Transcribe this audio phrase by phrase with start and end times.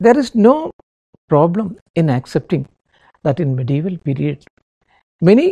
[0.00, 0.70] there is no
[1.28, 2.66] problem in accepting
[3.22, 4.44] that in medieval period
[5.28, 5.46] many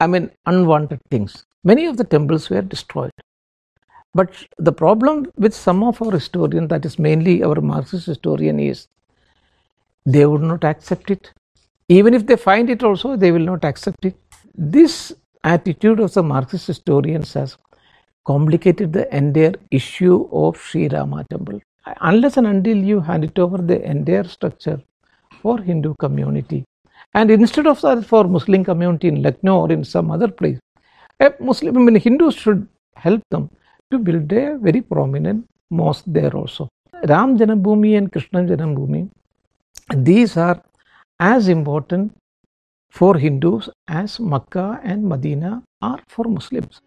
[0.00, 3.10] i mean unwanted things many of the temples were destroyed.
[4.14, 8.86] But the problem with some of our historians that is mainly our marxist historian is
[10.06, 11.32] they would not accept it.
[11.88, 14.16] Even if they find it also they will not accept it.
[14.54, 15.12] This
[15.44, 17.56] attitude of the marxist historians has
[18.24, 21.60] complicated the entire issue of Sri Rama temple
[22.00, 24.80] unless and until you hand it over the entire structure
[25.42, 26.64] for Hindu community
[27.14, 30.58] and instead of that for Muslim community in Lucknow or in some other place
[31.20, 33.50] a Muslim I mean Hindus should help them
[33.90, 36.68] to build a very prominent mosque there also
[37.04, 39.08] Ram Janambhumi and Krishna Janambhumi
[39.96, 40.62] these are
[41.20, 42.12] as important
[42.90, 46.80] for Hindus as Makkah and Medina are for Muslims.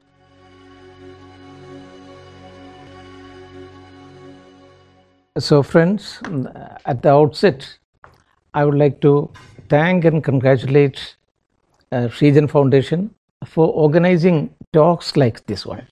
[5.41, 6.21] So, friends,
[6.85, 7.67] at the outset,
[8.53, 9.31] I would like to
[9.69, 11.15] thank and congratulate
[11.91, 15.87] uh, Srijan Foundation for organizing talks like this one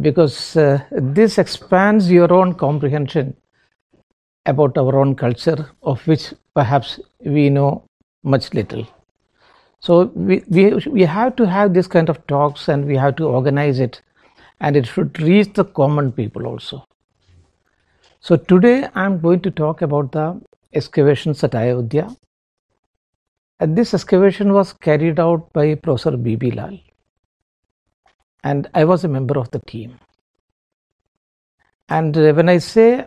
[0.00, 3.36] because uh, this expands your own comprehension
[4.46, 7.82] about our own culture, of which perhaps we know
[8.22, 8.86] much little.
[9.80, 13.24] So we, we, we have to have this kind of talks and we have to
[13.24, 14.00] organize it
[14.60, 16.86] and it should reach the common people also.
[18.22, 20.40] So today I am going to talk about the
[20.72, 22.16] excavations at Ayodhya.
[23.58, 26.52] And this excavation was carried out by Professor B.B.
[26.52, 26.78] Lal
[28.44, 29.98] and I was a member of the team.
[31.88, 33.06] And uh, when I say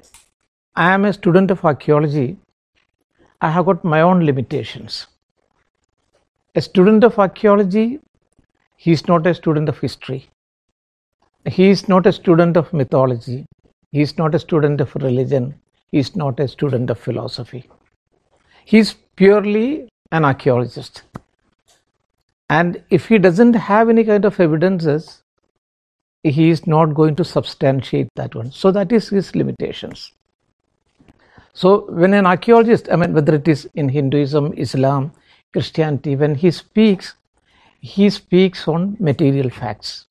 [0.75, 2.37] I am a student of archaeology,
[3.41, 5.07] I have got my own limitations.
[6.55, 7.99] A student of archaeology,
[8.75, 10.29] he is not a student of history.
[11.45, 13.45] He is not a student of mythology.
[13.95, 15.55] He is not a student of religion.
[15.89, 17.63] He is not a student of philosophy.
[18.65, 21.03] He is purely an archaeologist.
[22.49, 25.23] And if he doesn't have any kind of evidences,
[26.23, 28.51] he is not going to substantiate that one.
[28.51, 30.11] So that is his limitations.
[31.53, 35.13] So when an archaeologist, I mean, whether it is in Hinduism, Islam,
[35.53, 37.15] Christianity, when he speaks,
[37.79, 40.07] he speaks on material facts.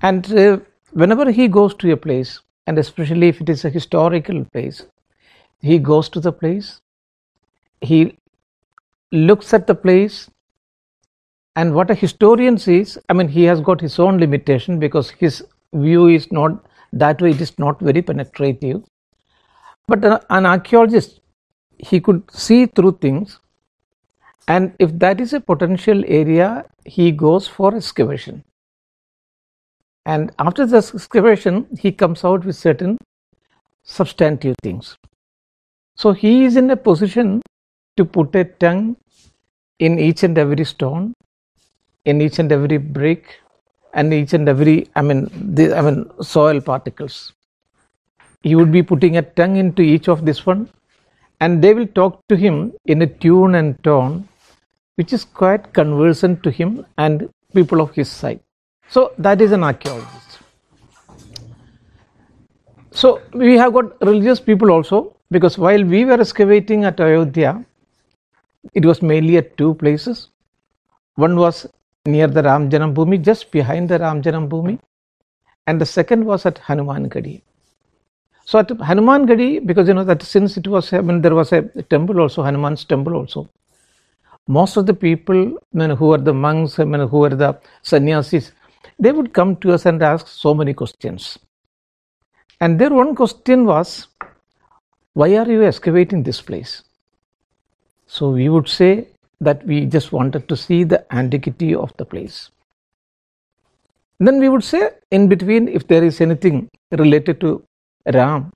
[0.00, 0.60] And uh,
[0.92, 4.86] whenever he goes to a place, and especially if it is a historical place,
[5.60, 6.80] he goes to the place,
[7.80, 8.16] he
[9.12, 10.30] looks at the place,
[11.56, 15.44] and what a historian sees, I mean, he has got his own limitation because his
[15.72, 18.82] view is not that way, it is not very penetrative.
[19.88, 21.20] But an archaeologist,
[21.78, 23.40] he could see through things,
[24.46, 28.44] and if that is a potential area, he goes for excavation.
[30.06, 32.98] And after the excavation, he comes out with certain
[33.84, 34.96] substantive things.
[35.96, 37.42] So he is in a position
[37.96, 38.96] to put a tongue
[39.78, 41.14] in each and every stone,
[42.04, 43.40] in each and every brick,
[43.92, 47.32] and each and every I mean the I mean soil particles
[48.42, 50.68] he would be putting a tongue into each of this one
[51.40, 54.28] and they will talk to him in a tune and tone
[54.96, 58.40] which is quite conversant to him and people of his side
[58.90, 60.38] so that is an archaeologist.
[62.90, 67.64] So we have got religious people also because while we were excavating at ayodhya
[68.74, 70.28] it was mainly at two places.
[71.14, 71.66] One was
[72.06, 74.78] near the ram Janambhumi, just behind the ram Janambhumi,
[75.66, 77.42] and the second was at hanuman gadi
[78.50, 81.52] so at Hanuman Gadi, because you know that since it was, I mean, there was
[81.52, 83.48] a temple also, Hanuman's temple also,
[84.48, 87.60] most of the people I mean, who are the monks, I mean, who are the
[87.82, 88.50] sannyasis,
[88.98, 91.38] they would come to us and ask so many questions.
[92.60, 94.08] And their one question was,
[95.14, 96.82] why are you excavating this place?
[98.06, 99.08] So we would say
[99.40, 102.50] that we just wanted to see the antiquity of the place.
[104.18, 107.64] Then we would say, in between, if there is anything related to
[108.12, 108.52] Ram,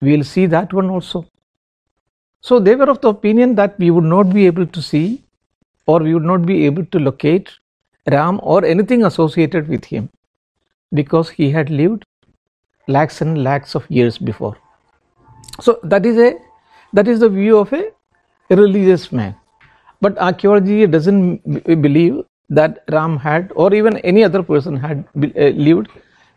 [0.00, 1.26] we will see that one also.
[2.40, 5.22] So they were of the opinion that we would not be able to see
[5.86, 7.50] or we would not be able to locate
[8.10, 10.08] Ram or anything associated with him
[10.92, 12.04] because he had lived
[12.86, 14.56] lakhs and lakhs of years before.
[15.60, 16.34] So that is a
[16.92, 17.84] that is the view of a
[18.50, 19.34] religious man.
[20.00, 25.88] But archaeology doesn't believe that Ram had or even any other person had uh, lived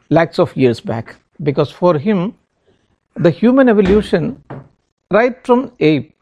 [0.09, 2.33] lakhs of years back because for him
[3.15, 4.43] the human evolution
[5.11, 6.15] right from ape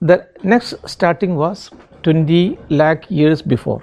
[0.00, 1.70] the next starting was
[2.02, 3.82] 20 lakh years before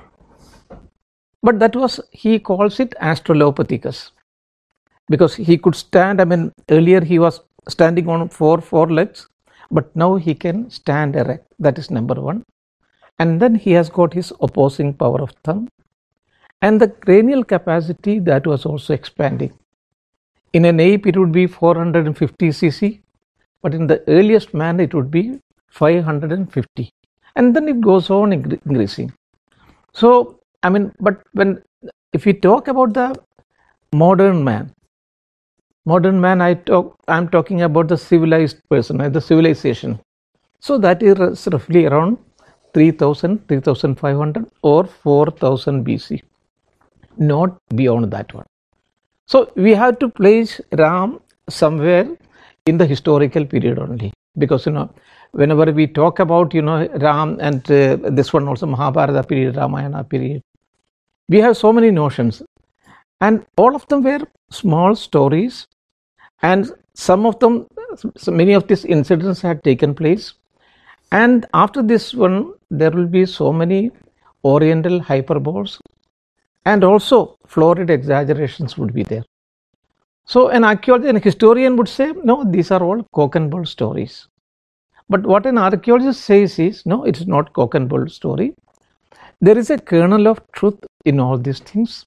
[1.42, 4.12] but that was he calls it australopithecus
[5.10, 9.28] because he could stand i mean earlier he was standing on four four legs,
[9.72, 11.46] but now he can stand erect.
[11.60, 12.44] That is number one.
[13.20, 15.68] And then he has got his opposing power of thumb.
[16.62, 19.54] And the cranial capacity that was also expanding.
[20.54, 23.02] In an ape, it would be 450 cc,
[23.62, 26.92] but in the earliest man, it would be 550.
[27.36, 29.14] And then it goes on increasing.
[29.94, 31.62] So, I mean, but when
[32.14, 33.16] if we talk about the
[33.94, 34.74] modern man,
[35.86, 40.00] modern man, I talk, I'm talking about the civilized person, the civilization.
[40.60, 42.18] So that is roughly around
[42.74, 46.22] 3000, 3500 or 4000 BC,
[47.18, 48.46] not beyond that one.
[49.28, 52.08] So we have to place Ram somewhere
[52.66, 54.90] in the historical period only because you know
[55.32, 60.04] whenever we talk about you know Ram and uh, this one also Mahabharata period, Ramayana
[60.04, 60.42] period,
[61.30, 62.42] we have so many notions.
[63.22, 65.68] And all of them were small stories.
[66.42, 67.68] And some of them
[68.18, 70.34] so many of these incidents had taken place.
[71.12, 73.92] And after this one there will be so many
[74.44, 75.80] oriental hyperboles.
[76.66, 79.24] And also florid exaggerations would be there.
[80.26, 84.28] So an archaeologist and historian would say no these are all cock and bull stories.
[85.10, 88.54] But what an archaeologist says is no it's not cock and bull story.
[89.42, 92.06] There is a kernel of truth in all these things.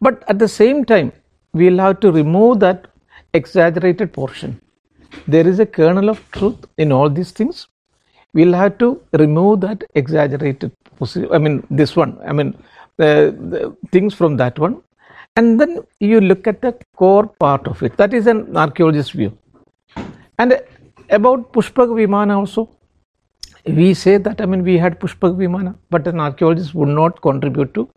[0.00, 1.12] But at the same time
[1.52, 2.88] we'll have to remove that
[3.34, 4.60] exaggerated portion.
[5.26, 7.66] There is a kernel of truth in all these things.
[8.34, 10.72] We'll have to remove that exaggerated
[11.32, 12.48] i mean this one i mean
[12.98, 14.82] the, the things from that one.
[15.36, 17.96] And then you look at the core part of it.
[17.96, 19.38] That is an archaeologist's view.
[20.38, 20.60] And
[21.10, 22.68] about pushpak vimana also
[23.66, 27.72] we say that i mean we had pushpak vimana but an archaeologist would not contribute
[27.74, 27.88] to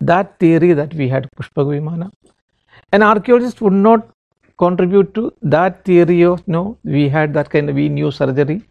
[0.00, 2.10] that theory that we had pushpak vimana.
[2.92, 4.08] An archaeologist would not
[4.58, 8.62] contribute to that theory of no we had that kind of we knew surgery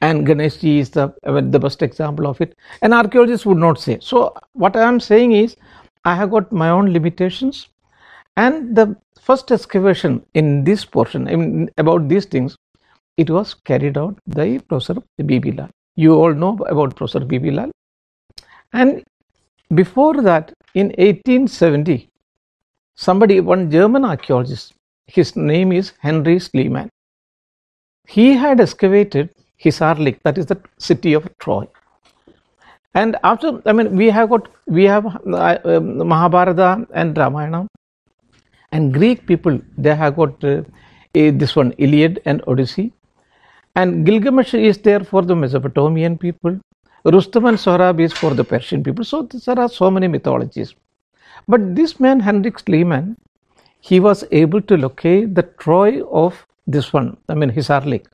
[0.00, 2.56] and Ganeshji is the the best example of it.
[2.82, 3.98] An archaeologist would not say.
[4.00, 5.56] So what I am saying is
[6.04, 7.68] I have got my own limitations
[8.36, 12.56] and the first excavation in this portion I mean, about these things
[13.16, 15.52] it was carried out by Professor B.B.
[15.52, 15.68] Lal
[16.02, 17.50] you all know about Professor B.B.
[17.50, 17.70] Lal
[18.72, 19.02] and
[19.80, 21.96] before that in 1870
[23.06, 24.74] somebody one German archaeologist
[25.16, 26.88] his name is Henry Schliemann.
[28.06, 29.30] He had excavated
[29.62, 31.66] Hisarlik, that is the city of Troy.
[32.94, 37.66] And after, I mean, we have got, we have uh, uh, Mahabharata and Ramayana,
[38.72, 40.62] and Greek people, they have got uh,
[41.12, 42.92] this one, Iliad and Odyssey.
[43.76, 46.58] And Gilgamesh is there for the Mesopotamian people.
[47.04, 49.04] Rustam and Sohrab is for the Persian people.
[49.04, 50.74] So there are so many mythologies.
[51.48, 53.16] But this man, Henrik Schliemann,
[53.80, 58.06] he was able to locate the Troy of this one, I mean Hisarlik,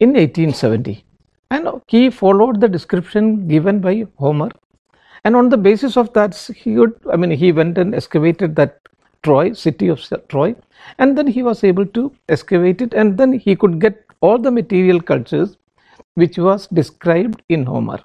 [0.00, 1.04] in 1870.
[1.50, 4.50] And he followed the description given by Homer.
[5.24, 8.80] And on the basis of that, he would, I mean, he went and excavated that
[9.22, 10.56] Troy, city of Troy,
[10.98, 14.50] and then he was able to excavate it, and then he could get all the
[14.50, 15.56] material cultures
[16.14, 18.00] which was described in Homer.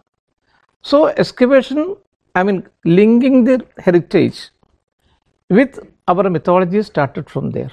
[0.81, 1.95] So, excavation,
[2.35, 4.49] I mean, linking their heritage
[5.49, 7.71] with our mythology started from there.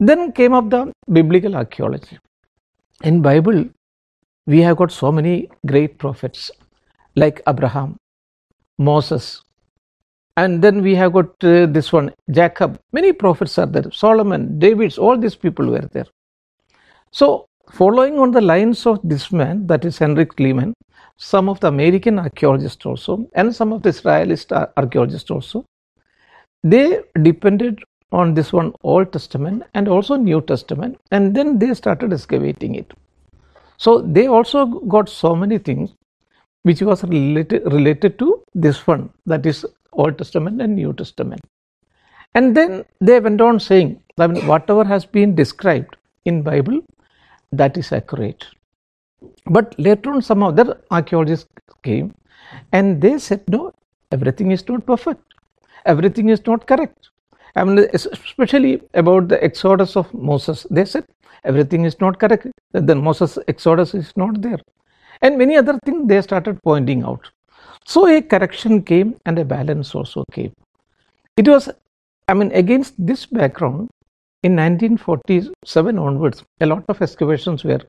[0.00, 2.18] Then came up the biblical archaeology.
[3.02, 3.66] In Bible,
[4.46, 6.50] we have got so many great prophets
[7.16, 7.96] like Abraham,
[8.78, 9.42] Moses,
[10.36, 12.80] and then we have got uh, this one, Jacob.
[12.92, 13.90] Many prophets are there.
[13.92, 16.06] Solomon, David, all these people were there.
[17.18, 20.72] So, following on the lines of this man, that is Henrik Schliemann,
[21.16, 25.64] some of the American archaeologists also, and some of the Israelist archaeologists also,
[26.64, 32.12] they depended on this one Old Testament and also New Testament, and then they started
[32.12, 32.92] excavating it.
[33.76, 35.92] So they also got so many things
[36.64, 41.42] which was related, related to this one, that is Old Testament and New Testament.
[42.34, 45.94] And then they went on saying, I mean, whatever has been described
[46.24, 46.82] in Bible,
[47.58, 48.44] that is accurate.
[49.46, 51.48] But later on, some other archaeologists
[51.82, 52.14] came
[52.72, 53.72] and they said, no,
[54.12, 55.34] everything is not perfect
[55.84, 57.10] everything is not correct.
[57.56, 61.04] I mean, especially about the exodus of Moses, they said
[61.44, 62.48] everything is not correct.
[62.72, 64.58] Then Moses' exodus is not there.
[65.22, 67.30] And many other things they started pointing out.
[67.86, 70.52] So a correction came and a balance also came.
[71.36, 71.68] It was,
[72.28, 73.90] I mean, against this background,
[74.46, 77.80] in 1947 onwards, a lot of excavations were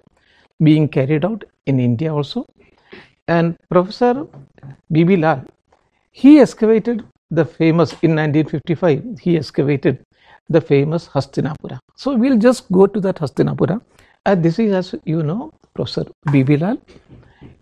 [0.64, 2.46] being carried out in India also.
[3.28, 4.26] And Professor
[4.92, 5.18] B.B.
[5.18, 5.44] Lal,
[6.12, 10.06] he excavated the famous in 1955 he excavated
[10.50, 11.80] the famous Hastinapura.
[11.96, 13.82] So we'll just go to that Hastinapura.
[14.26, 16.58] And this is, as you know, Professor B.B.
[16.58, 16.78] Lal.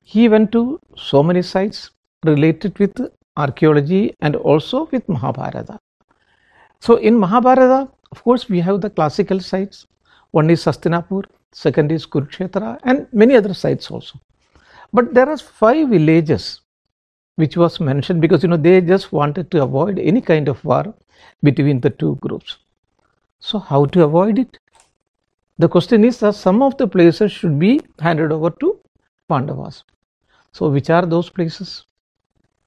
[0.03, 1.91] He went to so many sites
[2.23, 2.95] related with
[3.37, 5.79] archaeology and also with Mahabharata.
[6.79, 9.87] So in Mahabharata, of course, we have the classical sites.
[10.31, 14.19] One is Hastinapur, second is Kurukshetra, and many other sites also.
[14.91, 16.61] But there are five villages
[17.37, 20.93] which was mentioned because you know they just wanted to avoid any kind of war
[21.41, 22.57] between the two groups.
[23.39, 24.59] So how to avoid it?
[25.57, 28.79] The question is that some of the places should be handed over to
[29.27, 29.83] Pandavas.
[30.51, 31.85] So which are those places?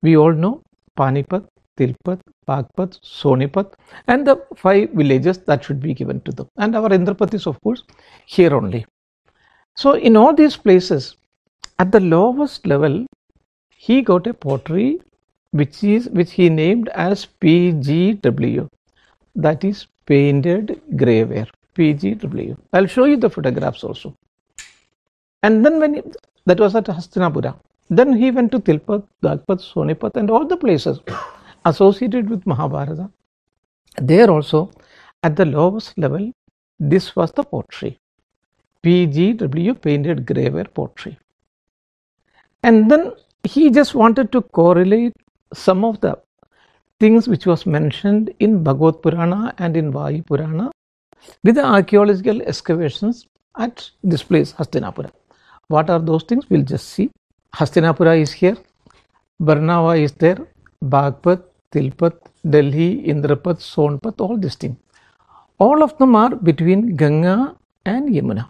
[0.03, 0.62] We all know
[0.97, 3.75] Panipat, Tilpat, Bagpat, Sonipat
[4.06, 6.49] and the five villages that should be given to them.
[6.56, 7.83] And our Indrapat is of course
[8.26, 8.87] here only.
[9.75, 11.16] So in all these places,
[11.78, 13.04] at the lowest level,
[13.76, 15.00] he got a pottery
[15.50, 18.68] which is which he named as PGW.
[19.35, 21.49] That is painted grey ware.
[21.76, 22.56] PGW.
[22.73, 24.16] I'll show you the photographs also.
[25.42, 26.02] And then when he,
[26.47, 27.54] that was at Hastinapura,
[27.90, 31.00] then he went to Tilpat, Bagpat, Sonipat, and all the places
[31.66, 33.11] associated with Mahabharata.
[33.99, 34.70] There also,
[35.23, 36.32] at the lowest level,
[36.78, 37.99] this was the pottery.
[38.82, 41.18] PGW painted grey ware pottery.
[42.62, 45.12] And then he just wanted to correlate
[45.54, 46.18] some of the
[47.00, 50.70] things which was mentioned in Bhagavad Purana and in Vayu Purana
[51.42, 53.26] with the archaeological excavations
[53.58, 55.11] at this place, Hastinapura.
[55.68, 56.49] What are those things?
[56.49, 57.11] We'll just see.
[57.54, 58.56] Hastinapura is here,
[59.40, 60.38] Barnava is there,
[60.85, 61.42] Bagpat,
[61.73, 62.14] Tilpat,
[62.49, 64.76] Delhi, Indrapat, Sonpat, all these things.
[65.58, 68.49] All of them are between Ganga and Yamuna.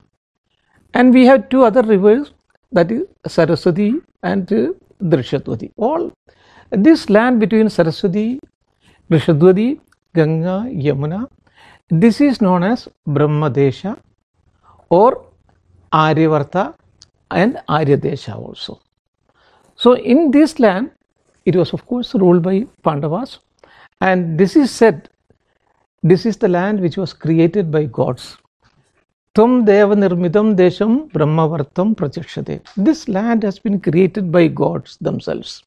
[0.95, 2.33] And we have two other rivers
[2.73, 5.73] that is Saraswati and uh, Drishatwati.
[5.77, 6.13] All
[6.71, 8.41] this land between Saraswati,
[9.11, 9.81] Drishatwati,
[10.15, 11.29] Ganga, Yamuna,
[11.89, 13.99] this is known as Brahmadesha
[14.89, 15.27] or
[15.93, 16.75] Aryavarta
[17.31, 18.81] and Aryadesha also.
[19.77, 20.91] So in this land,
[21.47, 23.39] it was of course ruled by Pandavas
[24.01, 25.09] and this is said,
[26.03, 28.37] this is the land which was created by gods.
[29.35, 32.61] Tam Deva Nirmitam Desham Brahmavartam Prachakshate.
[32.77, 35.63] This land has been created by gods themselves.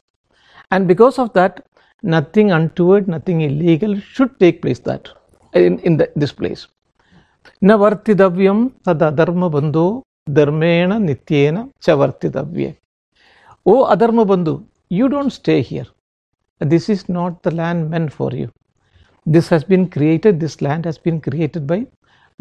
[0.71, 1.65] And because of that,
[2.03, 5.09] nothing untoward, nothing illegal should take place that
[5.53, 6.67] in, in the, this place.
[7.63, 12.75] Navartidavyam tadadharma bandho dharmena nityena chavartidavye.
[13.65, 15.85] O Adharma Bandhu, you don't stay here.
[16.59, 18.51] This is not the land meant for you.
[19.25, 21.85] This has been created, this land has been created by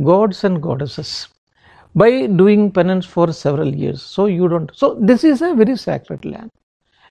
[0.02, 1.28] gods and goddesses
[1.94, 4.02] by doing penance for several years.
[4.02, 4.70] So you don't.
[4.74, 6.50] So this is a very sacred land.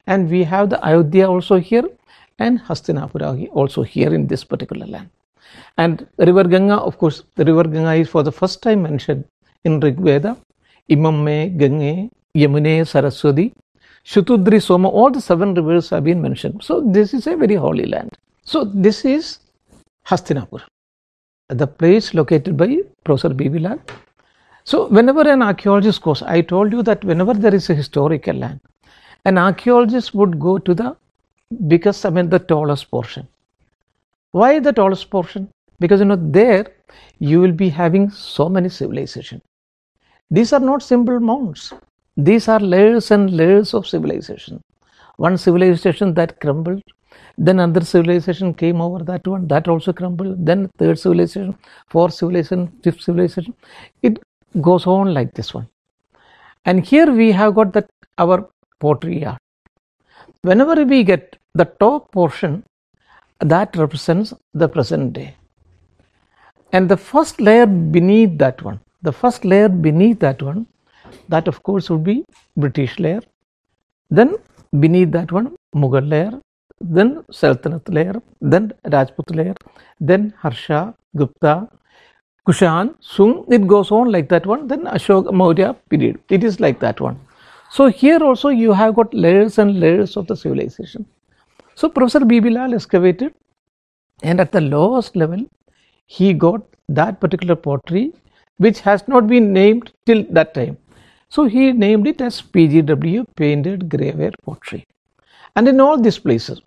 [0.07, 1.87] And we have the Ayodhya also here
[2.39, 5.09] and Hastinapura also here in this particular land.
[5.77, 9.25] And river Ganga, of course, the river Ganga is for the first time mentioned
[9.63, 10.37] in Rig Veda.
[10.89, 13.53] Imamme, Gange, Yamune, Saraswati,
[14.07, 16.63] Shatudri, Soma, all the seven rivers have been mentioned.
[16.63, 18.17] So this is a very holy land.
[18.43, 19.39] So this is
[20.07, 20.61] Hastinapur,
[21.49, 23.59] the place located by Professor B.B.
[23.59, 23.81] Lal.
[24.63, 28.61] So whenever an archaeologist goes, I told you that whenever there is a historical land,
[29.25, 30.95] an archaeologist would go to the
[31.67, 33.27] because I mean the tallest portion.
[34.31, 35.49] Why the tallest portion?
[35.79, 36.65] Because you know there
[37.19, 39.41] you will be having so many civilization.
[40.31, 41.73] These are not simple mounds.
[42.17, 44.59] These are layers and layers of civilization.
[45.17, 46.81] One civilization that crumbled,
[47.37, 51.55] then another civilization came over that one, that also crumbled, then third civilization,
[51.87, 53.53] fourth civilization, fifth civilization.
[54.01, 54.19] It
[54.59, 55.67] goes on like this one.
[56.65, 59.39] And here we have got that our pottery art.
[60.41, 62.63] Whenever we get the top portion,
[63.39, 65.35] that represents the present day.
[66.73, 70.65] And the first layer beneath that one, the first layer beneath that one,
[71.29, 72.23] that of course would be
[72.55, 73.21] British layer.
[74.09, 74.35] Then
[74.79, 76.39] beneath that one, Mughal layer,
[76.79, 79.55] then Sultanate layer, then Rajput layer,
[79.99, 81.67] then Harsha, Gupta,
[82.47, 86.19] Kushan, Sung, it goes on like that one, then Ashoka Maurya period.
[86.29, 87.19] It is like that one.
[87.69, 91.05] So here also you have got layers and layers of the civilization.
[91.75, 92.49] So Professor B.B.
[92.49, 93.33] Lal excavated
[94.23, 95.45] and at the lowest level
[96.05, 98.13] he got that particular pottery
[98.57, 100.77] which has not been named till that time.
[101.29, 104.85] So he named it as PGW painted grey ware pottery
[105.55, 106.61] and in all these places.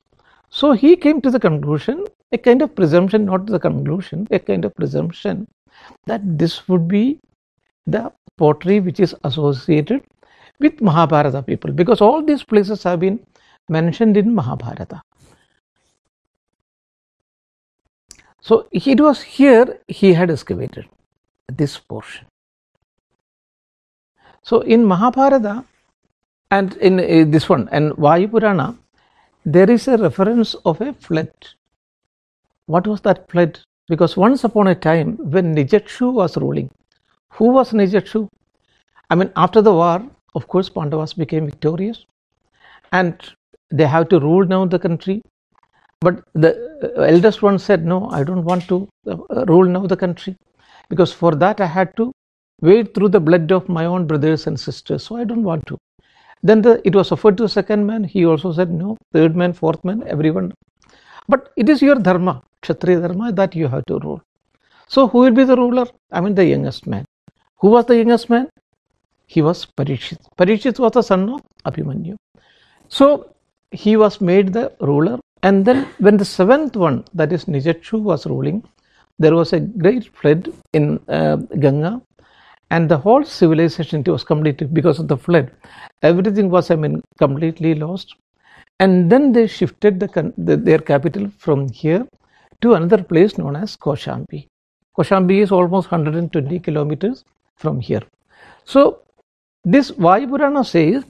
[0.50, 4.64] So he came to the conclusion, a kind of presumption, not the conclusion, a kind
[4.64, 5.46] of presumption
[6.06, 7.20] that this would be
[7.86, 10.02] the pottery which is associated
[10.58, 13.20] with Mahabharata people because all these places have been
[13.68, 15.02] mentioned in Mahabharata.
[18.40, 20.88] So it was here he had excavated
[21.48, 22.26] this portion.
[24.42, 25.64] So in Mahabharata
[26.50, 28.76] and in uh, this one and Vayu Purana,
[29.44, 31.30] there is a reference of a flood.
[32.66, 33.60] What was that flood?
[33.88, 36.70] Because once upon a time when Nijakshu was ruling,
[37.30, 38.28] who was Nijakshu?
[39.10, 40.02] I mean, after the war,
[40.34, 42.04] of course, Pandavas became victorious
[42.92, 43.20] and
[43.70, 45.22] they have to rule now the country.
[46.00, 49.96] But the uh, eldest one said, No, I don't want to uh, rule now the
[49.96, 50.36] country
[50.88, 52.12] because for that I had to
[52.60, 55.04] wade through the blood of my own brothers and sisters.
[55.04, 55.78] So I don't want to.
[56.42, 58.04] Then the, it was offered to the second man.
[58.04, 58.96] He also said no.
[59.12, 60.52] Third man, fourth man, everyone.
[61.28, 64.22] But it is your dharma, Kshatriya dharma, that you have to rule.
[64.88, 65.86] So who will be the ruler?
[66.10, 67.04] I mean the youngest man.
[67.60, 68.48] Who was the youngest man?
[69.26, 70.18] He was Parikshit.
[70.36, 72.16] Parikshit was the son of Abhimanyu.
[72.88, 73.32] So
[73.70, 75.20] he was made the ruler.
[75.42, 78.64] And then when the seventh one, that is Nijakshu, was ruling,
[79.18, 82.02] there was a great flood in uh, Ganga
[82.70, 85.50] and the whole civilization was completely because of the flood
[86.02, 88.14] everything was i mean completely lost.
[88.82, 92.06] And then they shifted the, the, their capital from here
[92.62, 94.46] to another place known as koshambi
[94.96, 97.24] koshambi is almost 120 kilometers
[97.56, 98.02] from here.
[98.64, 99.02] So
[99.64, 101.04] this vayupurana says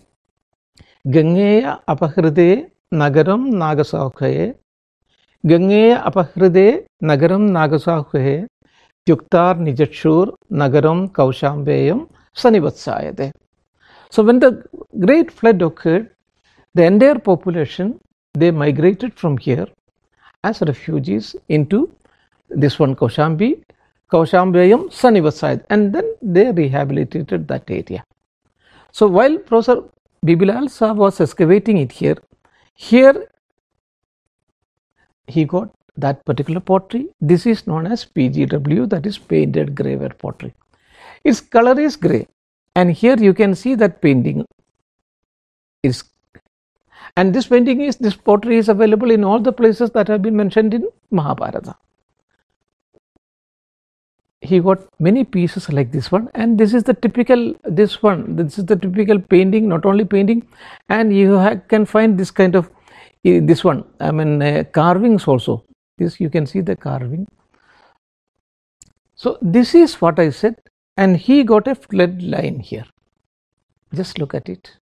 [1.07, 4.57] gangeya apahride nagaram nagasakhaye
[5.47, 8.47] gangeya apahride nagaram nagasakhaye
[9.09, 13.33] Yuktar Nijachur Nagaram Kaushambeyam Sanivatsayade.
[14.11, 14.65] So when the
[14.99, 16.11] great flood occurred,
[16.75, 17.99] the entire population
[18.35, 19.67] they migrated from here
[20.45, 21.91] as refugees into
[22.49, 23.63] this one Kaushambi,
[24.13, 28.05] Kaushambeyam Sanivatsayad and then they rehabilitated that area.
[28.93, 29.83] So while Professor
[30.25, 30.45] B.B.
[30.45, 32.17] Lal Saab was excavating it here,
[32.75, 33.29] here
[35.27, 37.09] he got that particular pottery.
[37.21, 40.55] This is known as PGW that is painted grey ware pottery.
[41.25, 42.27] Its color is grey
[42.75, 44.45] and here you can see that painting
[45.83, 46.05] is
[47.17, 50.37] and this painting is this pottery is available in all the places that have been
[50.37, 51.77] mentioned in Mahabharata.
[54.41, 58.59] He got many pieces like this one and this is the typical this one this
[58.59, 60.47] is the typical painting not only painting
[60.89, 62.71] and you can find this kind of
[63.25, 65.65] this one I mean uh, carvings also
[66.01, 67.27] this you can see the carving.
[69.15, 70.57] So this is what I said
[70.97, 72.87] and he got a flood line here.
[73.95, 74.77] Just look at it.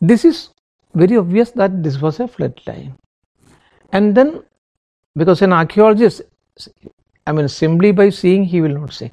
[0.00, 0.50] This is
[0.94, 2.94] very obvious that this was a flood line.
[3.92, 4.42] And then
[5.16, 6.22] because an archaeologist,
[7.26, 9.12] I mean simply by seeing he will not say.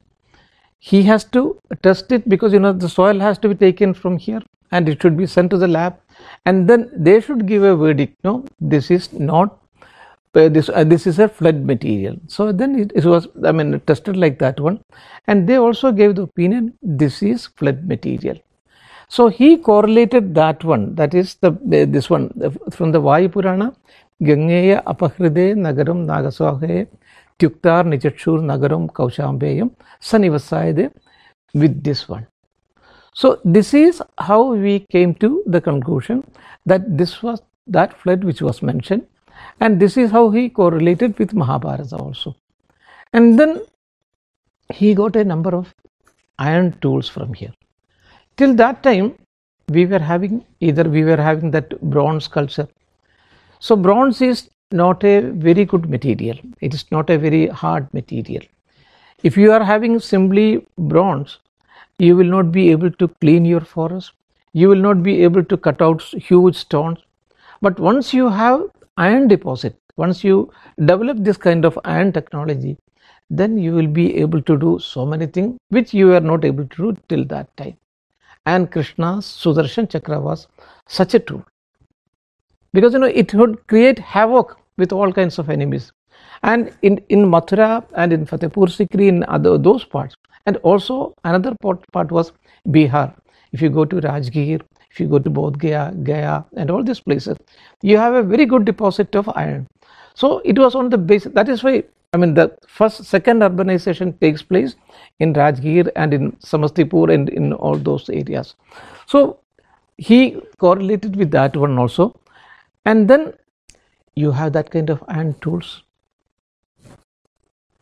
[0.79, 4.17] He has to test it because you know the soil has to be taken from
[4.17, 5.97] here and it should be sent to the lab
[6.45, 9.57] and then they should give a verdict no this is not
[10.45, 12.15] this uh, this is a flood material.
[12.28, 14.80] So then it, was i mean tested like that one.
[15.28, 18.38] And they also gave the opinion this is flood material.
[19.10, 22.30] So he correlated that one that is the uh, this one
[22.78, 23.67] from the vayu purana
[24.30, 26.88] gangeya apahride nagaram nagaswahe
[27.39, 29.71] tyuktar nichachur nagaram kaushambeyam
[30.12, 30.91] sanivasayade
[31.54, 32.28] with this one.
[33.13, 36.23] So this is how we came to the conclusion
[36.65, 39.08] that this was that flood which was mentioned
[39.60, 42.36] and this is how he correlated with Mahabharata also.
[43.13, 43.62] And then
[44.74, 45.74] he got a number of
[46.38, 47.54] iron tools from here.
[48.38, 49.15] Till that time,
[49.70, 52.67] we were having either we were having that bronze culture.
[53.60, 58.43] So, bronze is not a very good material, it is not a very hard material.
[59.24, 61.39] If you are having simply bronze,
[61.98, 64.12] you will not be able to clean your forest,
[64.54, 67.00] you will not be able to cut out huge stones.
[67.62, 68.62] But once you have
[68.97, 69.75] iron deposit.
[69.95, 72.77] Once you develop this kind of iron technology
[73.29, 76.65] then you will be able to do so many things which you were not able
[76.65, 77.77] to do till that time.
[78.45, 80.47] And krishna's sudarshan chakra was
[80.88, 81.43] such a tool.
[82.73, 85.91] Because you know it would create havoc with all kinds of enemies.
[86.43, 90.15] And in in mathura and in fatehpur sikri in other those parts.
[90.45, 92.31] And also another part, part was
[92.69, 93.13] bihar.
[93.51, 94.62] If you go to rajgir
[94.97, 97.38] if you go to Bodh Gaya, Gaya and all these places,
[97.83, 99.67] you have a very good deposit of iron.
[100.15, 101.83] So it was on the basis, that is why,
[102.13, 104.75] I mean the first, second urbanization takes place
[105.19, 108.55] in Rajgir and in Samastipur and in all those areas.
[109.05, 109.39] So
[109.97, 112.19] he correlated with that one also.
[112.86, 113.33] And then
[114.15, 115.83] you have that kind of iron tools.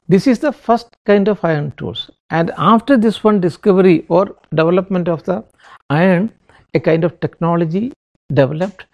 [0.10, 2.12] This is the first kind of iron tools.
[2.30, 5.46] And after this one discovery or development of the
[5.90, 6.34] iron,
[6.76, 7.92] a kind of technology
[8.32, 8.86] developed.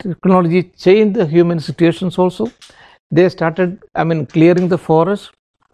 [0.00, 2.46] Technology changed the human situations also.
[3.16, 5.30] they started, I mean, clearing the forest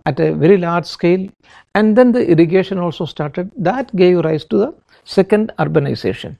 [0.07, 1.23] at a very large scale,
[1.75, 3.51] and then the irrigation also started.
[3.69, 6.37] That gave rise to the second urbanization.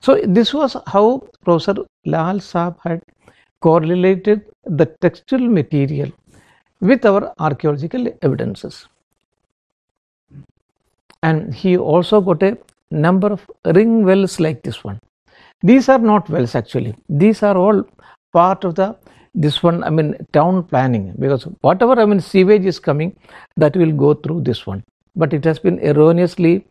[0.00, 1.06] So, this was how
[1.44, 3.02] Professor Lal Saab had
[3.60, 4.44] correlated
[4.80, 6.10] the textual material
[6.80, 8.88] with our archaeological evidences.
[11.22, 12.58] And he also got a
[12.92, 15.00] number of ring wells like this one.
[15.62, 17.84] These are not wells actually, these are all
[18.32, 18.96] part of the
[19.34, 21.14] this one i mean town planning.
[21.18, 23.16] Because whatever i mean sewage is coming
[23.56, 24.82] that will go through this one.
[25.16, 26.66] But it has been erroneously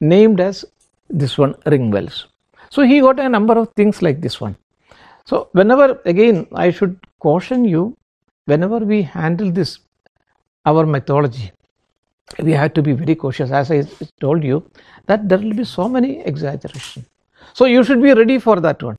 [0.00, 0.64] named as
[1.08, 2.26] this one ring wells.
[2.70, 4.56] So he got a number of things like this one.
[5.24, 7.96] So whenever again i should caution you
[8.46, 9.78] whenever we handle this
[10.66, 11.52] our mythology
[12.38, 13.50] we have to be very cautious.
[13.50, 13.82] As i
[14.20, 14.64] told you
[15.06, 17.04] that there will be so many exaggeration.
[17.54, 18.98] So you should be ready for that one.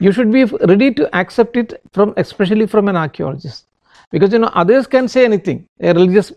[0.00, 3.64] You should be ready to accept it from especially from an archaeologist.
[4.10, 5.68] Because you know others can say anything.
[5.80, 6.32] A religious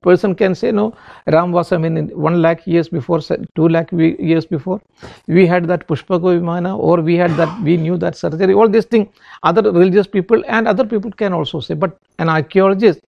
[0.00, 0.94] person can say no
[1.26, 4.80] ram was i mean 1 lakh years before 2 lakh years before
[5.26, 8.54] we had that pushpaka vimana or we had that we knew that surgery.
[8.54, 9.08] All these things
[9.42, 11.74] other religious people and other people can also say.
[11.74, 13.00] But an archaeologist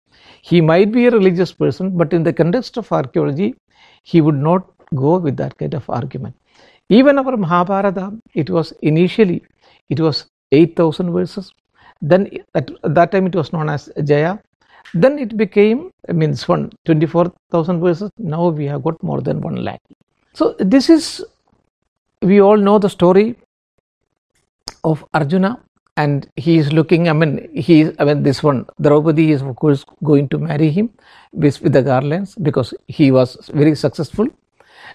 [0.50, 3.54] he might be a religious person but in the context of archaeology
[4.02, 4.62] he would not
[5.02, 6.34] go with that kind of argument.
[6.88, 9.42] Even our mahabharata it was initially
[9.88, 11.52] it was 8000 verses.
[12.00, 14.38] Then at that time it was known as jaya.
[14.94, 18.10] Then it became I mean, 24000 verses.
[18.18, 19.80] Now we have got more than 1 lakh.
[20.34, 21.24] So this is
[22.20, 23.36] we all know the story
[24.84, 25.60] of arjuna
[25.96, 29.56] and he is looking i mean he is i mean this one draupadi is of
[29.56, 30.90] course going to marry him
[31.32, 34.26] with, with the garlands because he was very successful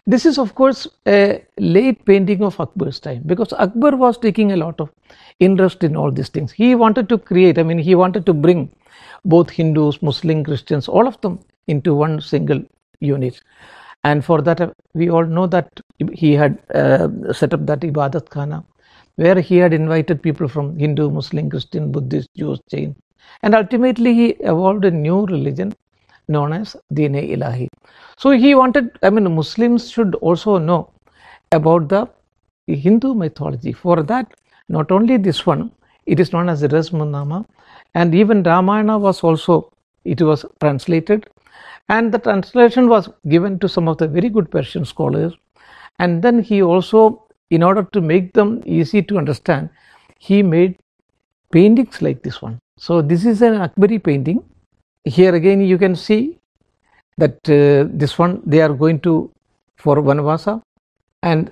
[0.06, 4.58] this is of course a late painting of Akbar's time because Akbar was taking a
[4.58, 4.90] lot of
[5.40, 6.52] interest in all these things.
[6.52, 8.72] He wanted to create, I mean, he wanted to bring
[9.26, 12.62] both Hindus, Muslim, Christians, all of them into one single
[13.00, 13.42] unit.
[14.04, 15.70] And for that, we all know that
[16.14, 18.64] he had uh, set up that Ibadat Khana
[19.18, 22.96] where he had invited people from Hindu, Muslim, Christian, Buddhist, Jews, Jain.
[23.44, 25.76] And ultimately, he evolved a new religion
[26.28, 27.68] known as Deen Ilahi.
[28.18, 30.92] So he wanted, I mean, Muslims should also know
[31.52, 32.08] about the
[32.68, 33.74] Hindu mythology.
[33.74, 34.34] For that,
[34.70, 35.72] not only this one,
[36.06, 37.46] it is known as the Razmnama,
[37.96, 39.72] and even Ramayana was also,
[40.06, 41.28] it was translated,
[41.90, 45.34] and the translation was given to some of the very good Persian scholars.
[46.00, 49.70] And then he also, in order to make them easy to understand,
[50.20, 50.78] he made
[51.52, 52.60] paintings like this one.
[52.78, 54.44] So this is an Akbari painting
[55.08, 56.38] here again you can see
[57.18, 59.32] that uh, this one they are going to
[59.78, 60.62] for Vanavasa
[61.24, 61.52] and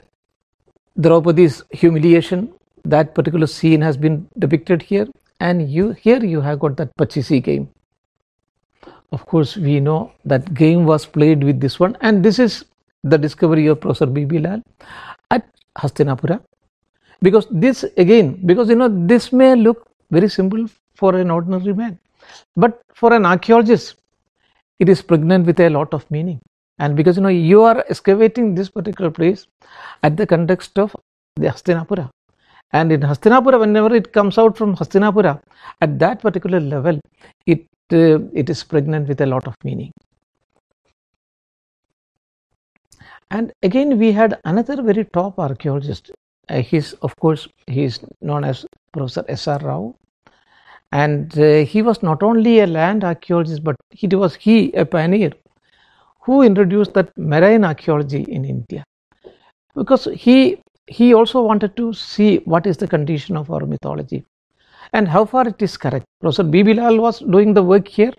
[0.99, 2.53] Draupadi's humiliation
[2.83, 5.07] that particular scene has been depicted here
[5.39, 7.69] and you here you have got that Pachisi game.
[9.11, 12.65] Of course we know that game was played with this one and this is
[13.03, 14.39] the discovery of Professor B.B.
[14.39, 14.61] Lal
[15.31, 16.41] at Hastinapura
[17.21, 21.99] because this again because you know this may look very simple for an ordinary man
[22.55, 23.95] but for an archaeologist,
[24.79, 26.39] it is pregnant with a lot of meaning.
[26.79, 29.47] And because you know you are excavating this particular place
[30.03, 30.95] at the context of
[31.35, 32.09] the Hastinapura.
[32.71, 35.41] And in Hastinapura, whenever it comes out from Hastinapura,
[35.81, 36.99] at that particular level,
[37.45, 39.91] it uh, it is pregnant with a lot of meaning.
[43.35, 46.09] And again, we had another very top archaeologist.
[46.47, 49.47] Uh, he's of course he is known as Professor S.
[49.49, 49.59] R.
[49.59, 49.95] Rao,
[50.91, 55.31] and uh, he was not only a land archaeologist but he was he a pioneer
[56.21, 58.83] who introduced that marine archaeology in India
[59.79, 60.37] because he
[60.99, 64.23] he also wanted to see what is the condition of our mythology
[64.93, 66.05] and how far it is correct.
[66.21, 66.63] Professor B.
[66.79, 68.13] Lal was doing the work here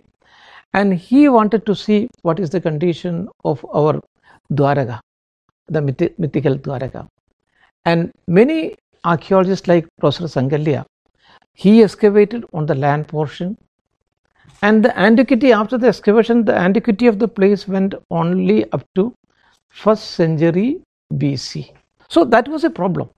[0.75, 3.99] and he wanted to see what is the condition of our
[4.53, 5.01] Dwaraka,
[5.69, 5.81] the
[6.19, 7.09] mythical Dwaraka.
[7.85, 10.85] And many archaeologists like Professor Sankalia
[11.53, 13.57] he excavated on the land portion.
[14.63, 19.15] And the antiquity after the excavation the antiquity of the place went only up to
[19.69, 20.81] first century
[21.13, 21.71] bc
[22.09, 23.11] so that was a problem.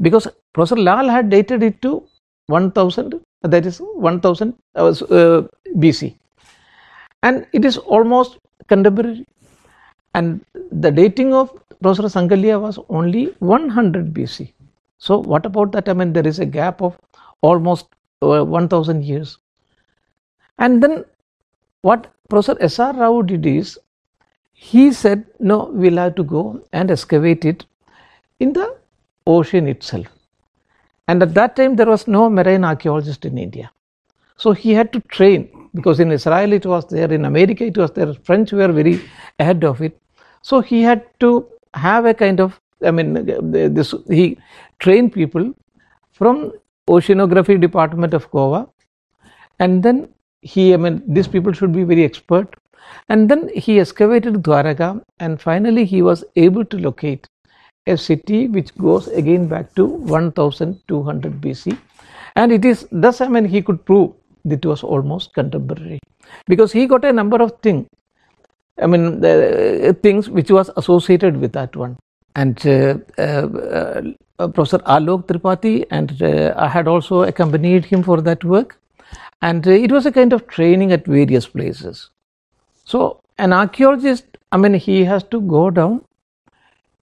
[0.00, 2.02] Because professor lal had dated it to
[2.46, 5.42] 1000 that is 1000 uh, uh
[5.82, 6.14] bc
[7.22, 9.24] and it is almost contemporary
[10.14, 10.40] and
[10.86, 11.50] the dating of
[11.82, 14.52] professor sankalia was only 100 bc
[14.98, 16.98] so what about that i mean there is a gap of
[17.40, 17.86] almost
[18.22, 19.38] uh, 1000 years.
[20.58, 21.04] And then
[21.82, 22.92] what Professor S.R.
[22.94, 23.78] Rao did is
[24.52, 27.64] he said, no, we'll have to go and excavate it
[28.40, 28.76] in the
[29.26, 30.06] ocean itself.
[31.06, 33.70] And at that time, there was no marine archaeologist in India.
[34.36, 37.92] So he had to train because in Israel it was there, in America it was
[37.92, 39.00] there, French were very
[39.38, 39.98] ahead of it.
[40.42, 41.48] So he had to
[41.86, 43.14] have a kind of, I mean,
[43.78, 44.38] this he
[44.78, 45.52] trained people
[46.12, 46.52] from
[46.88, 48.68] oceanography department of Goa,
[49.58, 50.08] and then
[50.40, 52.54] he, I mean, these people should be very expert.
[53.08, 57.26] And then he excavated Dwaraka, and finally he was able to locate
[57.86, 61.76] a city which goes again back to 1200 BC.
[62.36, 64.12] And it is thus, I mean, he could prove
[64.44, 65.98] that it was almost contemporary
[66.46, 67.86] because he got a number of things.
[68.80, 71.96] I mean, the things which was associated with that one.
[72.36, 74.02] And uh, uh,
[74.38, 78.78] uh, Professor Alok Tripathi, and uh, I had also accompanied him for that work.
[79.42, 82.10] And uh, it was a kind of training at various places.
[82.84, 86.04] So, an archaeologist, I mean, he has to go down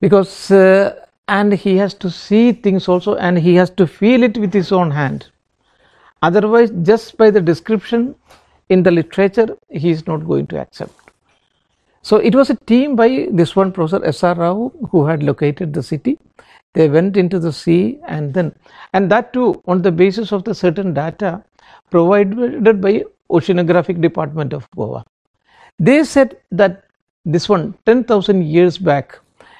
[0.00, 0.94] because, uh,
[1.28, 4.72] and he has to see things also, and he has to feel it with his
[4.72, 5.30] own hand.
[6.22, 8.14] Otherwise, just by the description
[8.68, 11.05] in the literature, he is not going to accept.
[12.06, 14.36] So it was a team by this one Professor S.R.
[14.36, 16.18] Rao who had located the city.
[16.74, 18.54] They went into the sea and then,
[18.92, 21.42] and that too on the basis of the certain data
[21.90, 25.04] provided by Oceanographic Department of Goa.
[25.80, 26.84] They said that
[27.24, 29.18] this one 10,000 years back,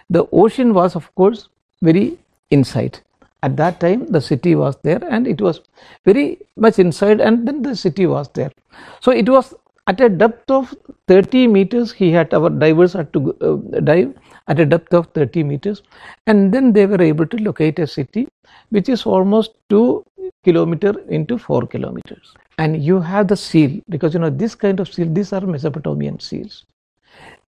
[0.08, 1.48] the ocean was of course
[1.82, 2.16] very
[2.50, 3.00] inside
[3.42, 5.62] at that time the city was there and it was
[6.04, 8.52] very much inside and then the city was there
[9.00, 9.52] so it was
[9.86, 10.74] at a depth of
[11.08, 14.14] 30 meters he had our divers had to uh, dive
[14.48, 15.82] at a depth of 30 meters.
[16.26, 18.28] And then they were able to locate a city
[18.70, 20.04] which is almost 2
[20.44, 22.34] kilometer into 4 kilometers.
[22.58, 26.20] And you have the seal because you know this kind of seal these are mesopotamian
[26.20, 26.64] seals.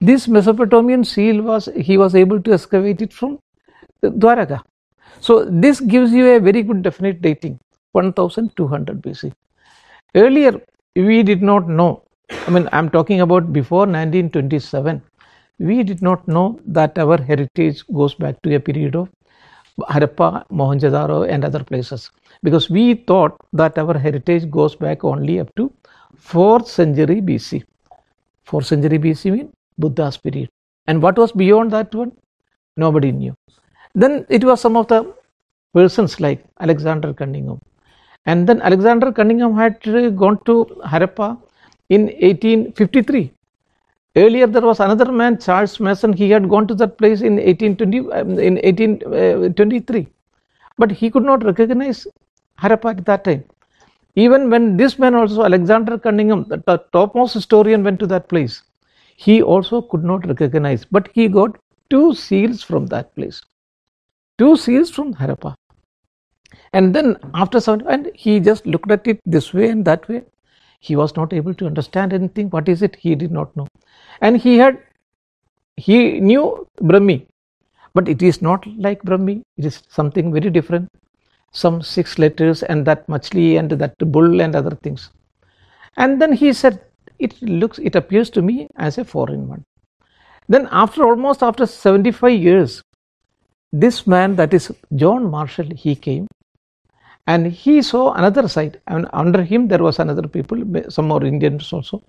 [0.01, 3.39] This mesopotamian seal was he was able to excavate it from
[4.03, 4.63] dwaraka
[5.21, 7.59] so this gives you a very good definite dating
[7.93, 9.33] 1200 BC.
[10.15, 10.61] Earlier
[10.95, 15.03] we did not know, I mean I am talking about before 1927,
[15.59, 19.09] we did not know that our heritage goes back to a period of
[19.89, 22.11] Harappa, Mohenjo-daro and other places
[22.43, 25.73] because we thought that our heritage goes back only up to
[26.21, 27.65] 4th century BC.
[28.47, 30.49] 4th century BC means Buddha's period.
[30.87, 32.13] And what was beyond that one?
[32.77, 33.35] Nobody knew.
[33.95, 35.15] Then it was some of the
[35.75, 37.61] persons like Alexander Cunningham.
[38.27, 39.81] And then Alexander Cunningham had
[40.17, 41.39] gone to Harappa
[41.89, 43.33] in 1853.
[44.17, 46.13] Earlier, there was another man, Charles Masson.
[46.13, 50.09] He had gone to that place in 1820, um, in 1823,
[50.77, 52.07] but he could not recognize
[52.59, 53.45] Harappa at that time.
[54.17, 58.63] Even when this man also, Alexander Cunningham, the topmost historian, went to that place,
[59.17, 60.85] he also could not recognize.
[60.85, 61.57] But he got
[61.91, 63.43] two seals from that place
[64.39, 65.55] two seals from Harappa.
[66.73, 70.23] And then after some, and he just looked at it this way and that way.
[70.81, 72.51] He was not able to understand anything.
[72.51, 72.97] What is it?
[72.97, 73.67] He did not know.
[74.21, 74.81] And he had,
[75.77, 77.27] he knew Brahmi,
[77.95, 79.43] but it is not like Brahmi.
[79.57, 80.89] It is something very different.
[81.53, 85.11] Some six letters and that machli and that bull and other things.
[85.97, 86.81] And then he said,
[87.19, 89.65] it looks, it appears to me as a foreign one.
[90.49, 92.83] Then after almost after 75 years,
[93.73, 96.27] this man that is John Marshall he came
[97.33, 98.81] and he saw another side.
[98.87, 102.03] And under him there was another people some more Indians also.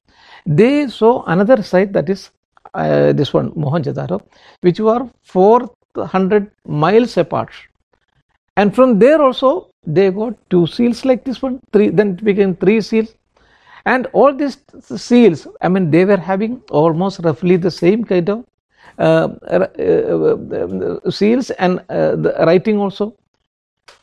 [0.45, 2.31] They saw another side that is
[2.73, 4.21] uh, this one Mohenjo-daro
[4.61, 7.49] which were 400 miles apart.
[8.55, 12.55] And from there also they got two seals like this one three then it became
[12.55, 13.13] three seals.
[13.85, 14.57] And all these
[15.07, 18.45] seals i mean they were having almost roughly the same kind of
[18.99, 23.15] uh, uh, uh, seals and the writing also.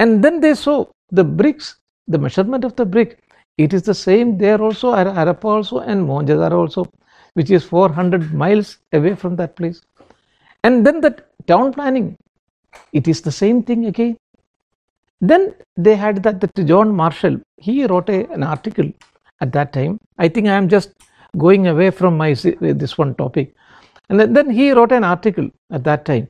[0.00, 1.76] And then they saw the bricks,
[2.08, 3.18] the measurement of the brick.
[3.58, 6.86] It is the same there also, Harappa also and Mohenjo-daro also,
[7.34, 9.80] which is 400 miles away from that place.
[10.62, 12.16] And then the town planning,
[12.92, 14.16] it is the same thing again.
[15.20, 18.92] Then they had that, that John Marshall, he wrote a, an article
[19.40, 19.98] at that time.
[20.18, 20.92] I think I am just
[21.38, 23.54] going away from my this one topic.
[24.08, 26.28] And then he wrote an article at that time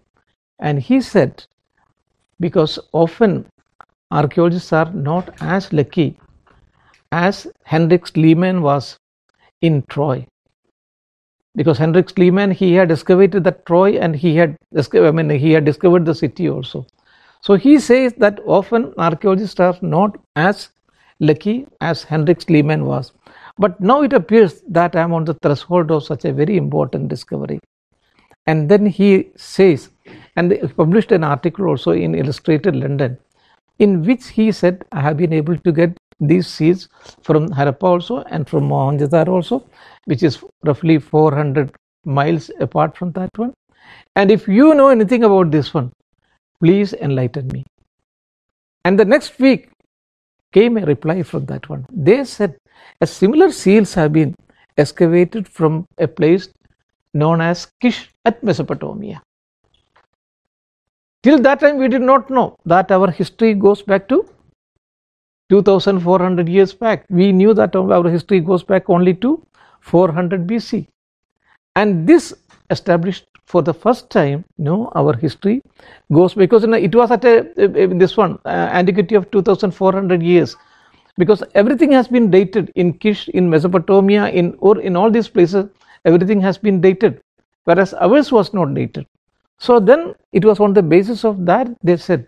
[0.59, 1.45] and he said,
[2.41, 3.47] because often
[4.11, 6.19] archaeologists are not as lucky
[7.13, 8.97] as Henrik Schliemann was
[9.61, 10.27] in Troy.
[11.55, 15.65] Because Henrik Schliemann, he had excavated that Troy and he had, I mean, he had
[15.65, 16.87] discovered the city also.
[17.41, 20.71] So he says that often archaeologists are not as
[21.21, 23.13] lucky as Henrik Schliemann was.
[23.59, 27.09] But now it appears that I am on the threshold of such a very important
[27.09, 27.61] discovery.
[28.47, 29.89] And then he says,
[30.37, 33.19] and he published an article also in Illustrated London,
[33.79, 36.89] in which he said, I have been able to get these seals
[37.23, 39.65] from Harappa also and from Mohenjo-daro also,
[40.07, 43.53] which is roughly 400 miles apart from that one.
[44.15, 45.93] And if you know anything about this one,
[46.61, 47.65] please enlighten me.
[48.85, 49.69] And the next week
[50.53, 51.87] came a reply from that one.
[51.93, 52.57] They said
[53.01, 54.35] a similar seals have been
[54.79, 56.49] excavated from a place
[57.13, 59.23] known as Kish at Mesopotamia.
[61.27, 64.25] Till that time, we did not know that our history goes back to
[65.51, 67.05] 2400 years back.
[67.11, 69.45] We knew that our history goes back only to
[69.81, 70.87] 400 BC.
[71.75, 72.33] And this
[72.71, 75.63] established for the first time, no, our history
[76.13, 80.55] goes because you know, it was at a, this one uh, antiquity of 2400 years
[81.19, 85.69] because everything has been dated in Kish, in Mesopotamia, in or in all these places,
[86.05, 87.21] everything has been dated,
[87.65, 89.07] whereas ours was not dated.
[89.59, 92.27] So then it was on the basis of that they said,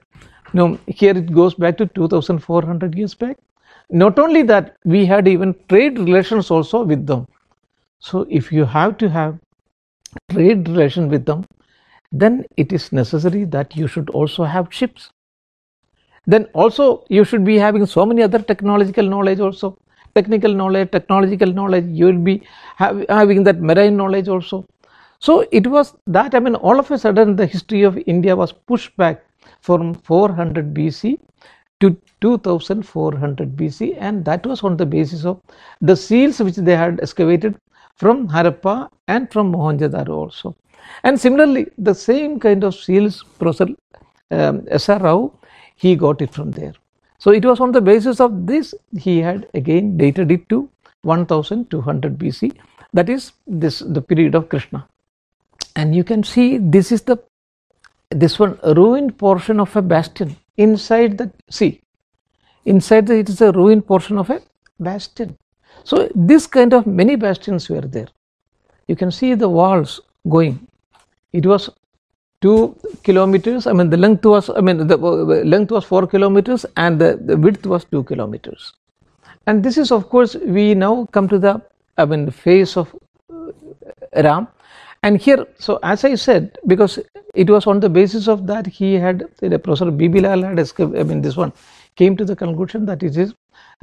[0.54, 3.36] no, here it goes back to 2400 years back.
[3.90, 7.26] Not only that, we had even trade relations also with them.
[8.00, 9.38] So if you have to have
[10.30, 11.44] trade relation with them,
[12.12, 15.10] then it is necessary that you should also have ships.
[16.26, 19.78] Then also you should be having so many other technological knowledge also,
[20.14, 22.42] technical knowledge, technological knowledge, you will be
[22.76, 24.66] have, having that marine knowledge also.
[25.20, 28.52] So it was that, I mean, all of a sudden the history of India was
[28.52, 29.24] pushed back
[29.60, 31.18] from 400 BC
[31.80, 35.40] to 2400 BC, and that was on the basis of
[35.80, 37.56] the seals which they had excavated
[37.96, 40.56] from Harappa and from Mohenjo-daro also.
[41.02, 43.68] And similarly, the same kind of seals, Professor
[44.30, 45.00] um, S.R.
[45.00, 45.32] Rao,
[45.74, 46.74] he got it from there.
[47.18, 50.68] So it was on the basis of this he had again dated it to
[51.02, 52.56] 1200 BC.
[52.92, 54.86] That is this the period of Krishna
[55.78, 57.16] and you can see this is the
[58.22, 60.36] this one ruined portion of a bastion.
[60.56, 61.72] Inside the sea
[62.68, 64.40] inside the, it is a ruined portion of a
[64.78, 65.36] bastion.
[65.84, 68.08] So this kind of many bastions were there.
[68.86, 70.66] You can see the walls going.
[71.32, 71.70] It was
[72.40, 76.64] 2 kilometers i mean the length was i mean the uh, length was 4 kilometers
[76.76, 78.72] and the, the width was 2 kilometers.
[79.48, 81.60] And this is of course we now come to the
[81.96, 83.50] i mean the face of uh,
[84.26, 84.46] ram
[85.02, 86.98] and here, so as I said, because
[87.34, 90.20] it was on the basis of that he had, the Professor B.B.
[90.20, 91.52] Lal had, I mean, this one
[91.96, 93.34] came to the conclusion that it is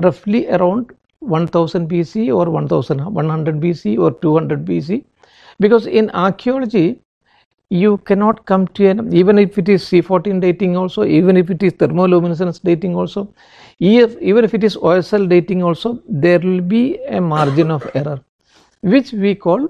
[0.02, 5.06] roughly around 1000 BC or 1100 BC or 200 BC.
[5.60, 7.00] Because in archaeology,
[7.70, 11.64] you cannot come to an, even if it is C14 dating also, even if it
[11.64, 13.34] is thermoluminescence dating also,
[13.80, 18.20] if, even if it is OSL dating also, there will be a margin of error,
[18.82, 19.68] which we call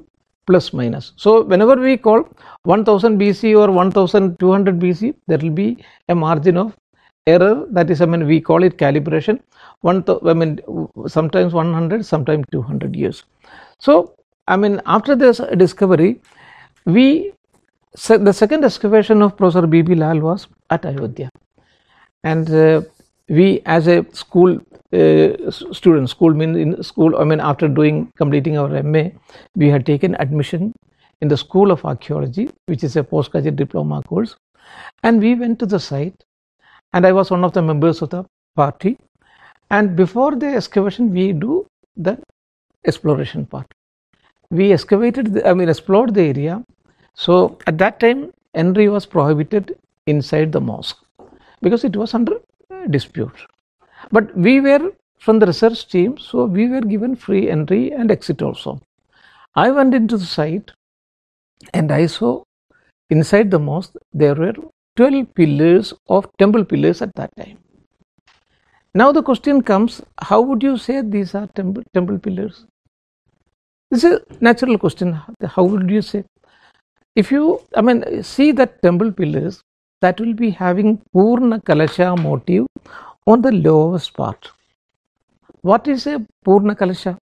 [0.48, 1.14] plus minus.
[1.16, 2.28] So, whenever we call
[2.64, 6.76] 1000 BC or 1200 BC, there will be a margin of
[7.28, 9.40] error that is, I mean, we call it calibration.
[9.82, 10.60] One, I mean,
[11.08, 13.24] sometimes 100, sometimes 200 years.
[13.80, 14.16] So,
[14.48, 16.22] I mean, after this discovery,
[16.86, 17.34] we
[18.08, 19.96] the second excavation of Professor B.B.
[19.96, 21.30] Lal was at Ayodhya,
[22.24, 22.82] and uh,
[23.30, 24.60] we as a school
[25.52, 29.04] student school mean in school i mean after doing completing our ma
[29.56, 30.74] we had taken admission
[31.22, 34.36] in the school of archaeology which is a postgraduate diploma course.
[35.04, 36.24] And we went to the site
[36.94, 38.24] and i was one of the members of the
[38.56, 38.98] party.
[39.70, 42.18] And before the excavation we do the
[42.86, 43.68] exploration part.
[44.50, 46.64] We excavated the, i mean explored the area.
[47.14, 50.98] So at that time entry was prohibited inside the mosque
[51.62, 52.40] because it was under
[52.90, 53.48] dispute.
[54.12, 58.41] But we were from the research team, so we were given free entry and exit
[58.41, 58.82] also.
[59.56, 60.72] I went into the site
[61.74, 62.44] and I saw
[63.10, 64.54] inside the mosque there were
[64.96, 67.58] 12 pillars of temple pillars at that time.
[68.94, 72.65] Now the question comes how would you say these are temple, temple pillars?
[73.91, 75.20] This is a natural question.
[75.46, 76.24] How would you say?
[77.15, 79.62] If you, I mean, see that temple pillars,
[80.02, 82.68] that will be having Purna Kalasha motive
[83.26, 84.52] on the lowest part.
[85.62, 87.18] What is a Purna Kalasha?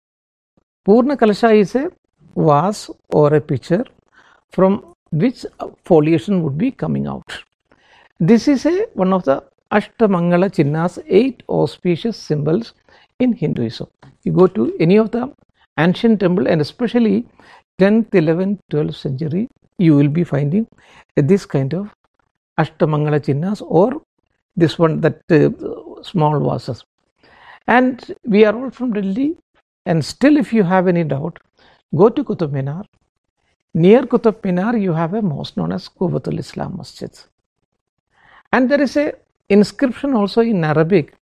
[0.84, 1.90] Purna Kalasha is a
[2.36, 3.86] vase or a pitcher
[4.52, 5.46] from which
[5.86, 7.24] foliation would be coming out.
[8.20, 12.74] This is a one of the Ashtamangala Chinnas, eight auspicious symbols
[13.20, 13.88] in Hinduism.
[14.24, 15.32] You go to any of the
[15.80, 17.26] ancient temple and especially
[17.80, 20.68] 10th, 11th, 12th century, you will be finding
[21.16, 21.90] this kind of
[22.60, 24.02] Ashtamangala Chinnas or
[24.56, 25.50] this one that uh,
[26.04, 26.84] small vases.
[27.68, 29.38] And we are all from Delhi
[29.86, 31.40] and still if you have any doubt,
[31.96, 32.84] go to Qutub Minar.
[33.74, 37.12] Near Qutub Minar you have a mosque known as Quwwatul Islam Masjid.
[38.52, 39.14] And there is a
[39.50, 41.16] inscription also in Arabic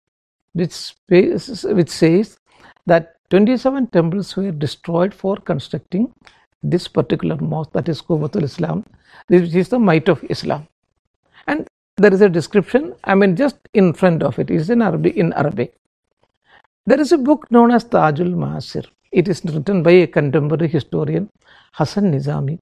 [0.52, 2.38] which, which says
[2.86, 6.12] that 27 temples were destroyed for constructing
[6.62, 8.84] this particular mosque that is Quwwatul Islam,
[9.28, 10.66] which is the might of Islam.
[11.46, 11.66] And
[12.00, 15.16] there is a description, I mean, just in front of it is in Arabic.
[15.16, 15.74] In Arabic.
[16.86, 18.86] There is a book known as Tajul Masir.
[19.12, 21.28] It is written by a contemporary historian,
[21.72, 22.58] Hassan Nizami,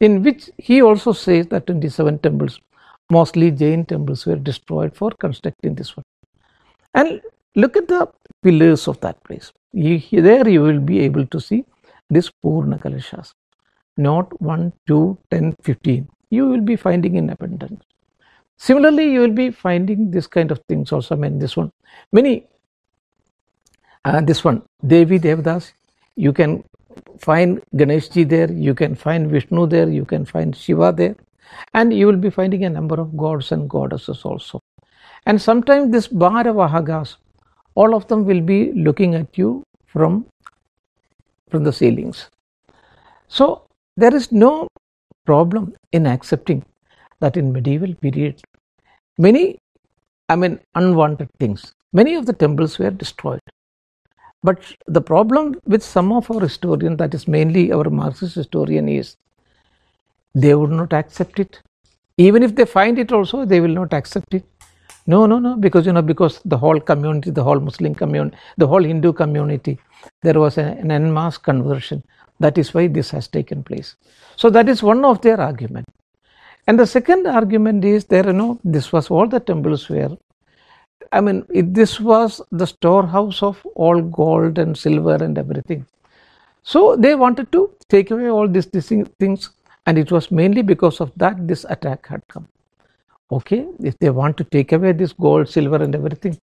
[0.00, 2.60] in which he also says that 27 temples,
[3.10, 6.04] mostly Jain temples, were destroyed for constructing this one.
[6.94, 7.20] And
[7.56, 8.08] look at the
[8.42, 9.52] pillars of that place.
[9.72, 11.64] You, there you will be able to see
[12.08, 13.34] this Purna Kalashas.
[13.98, 16.08] Not 1, 2, 10, 15.
[16.30, 17.82] You will be finding in abundance.
[18.58, 21.14] Similarly, you will be finding this kind of things also.
[21.14, 21.70] I mean, this one.
[22.12, 22.46] Many,
[24.04, 25.72] uh, this one, Devi Devdas,
[26.16, 26.64] you can
[27.18, 31.14] find Ganeshji there, you can find Vishnu there, you can find Shiva there,
[31.74, 34.60] and you will be finding a number of gods and goddesses also.
[35.26, 37.16] And sometimes this Bharavahagas,
[37.74, 40.26] all of them will be looking at you from,
[41.48, 42.28] from the ceilings.
[43.28, 43.62] So
[43.96, 44.68] there is no
[45.24, 46.64] problem in accepting
[47.20, 48.40] that in medieval period,
[49.18, 49.58] many,
[50.28, 53.40] I mean, unwanted things, many of the temples were destroyed.
[54.42, 59.16] But the problem with some of our historians, that is mainly our Marxist historian, is
[60.34, 61.60] they would not accept it.
[62.18, 64.44] Even if they find it also, they will not accept it.
[65.06, 68.66] No, no, no, because you know, because the whole community, the whole Muslim community, the
[68.66, 69.78] whole Hindu community,
[70.22, 72.04] there was an en masse conversion.
[72.40, 73.96] That is why this has taken place.
[74.36, 75.86] So that is one of their argument.
[76.68, 80.16] And the second argument is there, you know, this was all the temples were
[81.10, 85.86] I mean, it, this was the storehouse of all gold and silver and everything.
[86.62, 89.48] So they wanted to take away all these, these things,
[89.86, 92.46] and it was mainly because of that this attack had come.
[93.32, 96.38] Okay, if they want to take away this gold, silver, and everything,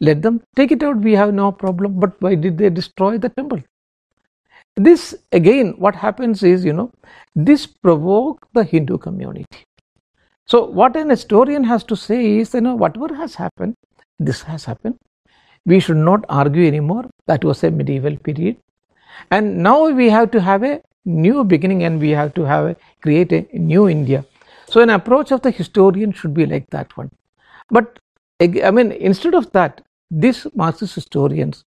[0.00, 0.96] let them take it out.
[0.96, 2.00] We have no problem.
[2.00, 3.62] But why did they destroy the temple?
[4.76, 6.90] This again, what happens is, you know,
[7.36, 9.67] this provoked the Hindu community.
[10.48, 13.74] So, what an historian has to say is, you know, whatever has happened,
[14.18, 14.98] this has happened.
[15.66, 17.04] We should not argue anymore.
[17.26, 18.56] That was a medieval period.
[19.30, 22.76] And now we have to have a new beginning and we have to have a,
[23.02, 24.24] create a new India.
[24.68, 27.10] So an approach of the historian should be like that one.
[27.70, 27.98] But
[28.40, 31.64] I mean, instead of that, these Marxist historians,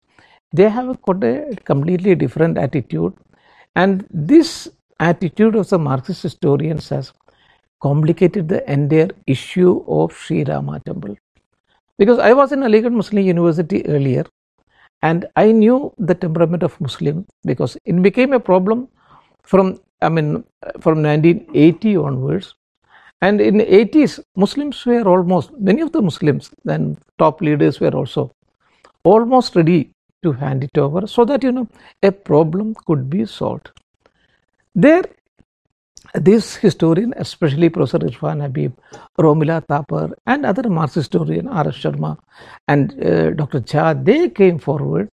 [0.53, 3.12] they have a completely different attitude.
[3.74, 4.68] And this
[5.01, 7.12] attitude of the Marxist historians has
[7.81, 11.16] complicated the entire issue of Sri Rama temple.
[11.99, 14.24] Because I was in Aligarh Muslim University earlier
[15.03, 18.89] and I knew the temperament of Muslim because it became a problem
[19.43, 20.45] from I mean
[20.81, 22.55] from 1980 onwards.
[23.20, 27.91] And in the 80s Muslims were almost many of the Muslims then top leaders were
[27.91, 28.31] also
[29.03, 29.91] almost ready
[30.22, 31.68] to hand it over so that you know
[32.03, 33.70] a problem could be solved.
[34.74, 35.05] There
[36.14, 38.72] this historian, especially Professor Irfan Habib,
[39.18, 41.74] Romila Thapar, and other Marxist historian R.S.
[41.74, 42.16] Sharma
[42.66, 43.61] and uh, Dr.
[43.61, 45.09] Jha, they came forward.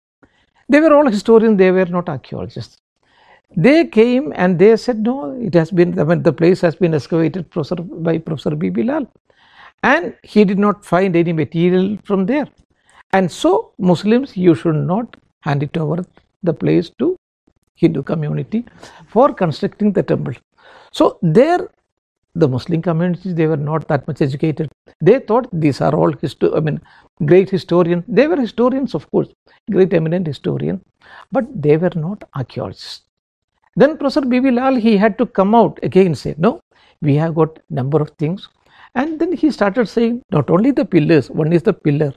[0.68, 2.78] They were all historians, they were not archaeologists.
[3.57, 6.95] They came and they said, no, it has been, I mean, the place has been
[6.95, 8.84] excavated professor, by Professor B.B.
[8.84, 9.11] Lal.
[9.82, 12.47] And he did not find any material from there.
[13.12, 16.05] And so, Muslims, you should not hand it over
[16.43, 17.16] the place to
[17.74, 18.64] Hindu community
[19.09, 20.34] for constructing the temple.
[20.93, 21.68] So there,
[22.35, 24.71] the Muslim communities they were not that much educated.
[25.01, 26.81] They thought these are all histo- I mean
[27.27, 28.05] great historians.
[28.09, 29.29] They were historians, of course,
[29.71, 30.81] great eminent historian,
[31.33, 33.03] but they were not archaeologists.
[33.77, 34.51] Then Professor B.B.
[34.51, 36.61] Lal he had to come out again say no,
[37.03, 38.49] we have got number of things,
[38.95, 41.31] and then he started saying not only the pillars.
[41.31, 42.12] One is the pillar.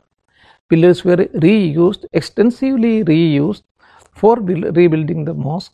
[0.70, 3.64] Pillars were reused extensively reused
[4.14, 5.74] for rebuilding the mosque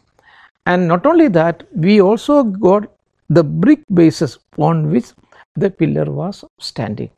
[0.72, 2.91] and not only that, we also got
[3.30, 5.07] the brick bases on which
[5.55, 7.09] the pillar was standing.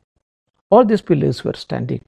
[0.70, 2.00] All these pillars were standing.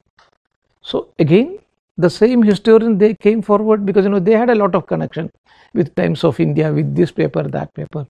[0.80, 1.58] So again,
[1.98, 5.30] the same historian they came forward because you know they had a lot of connection
[5.74, 8.06] with Times of India, with this paper, that paper,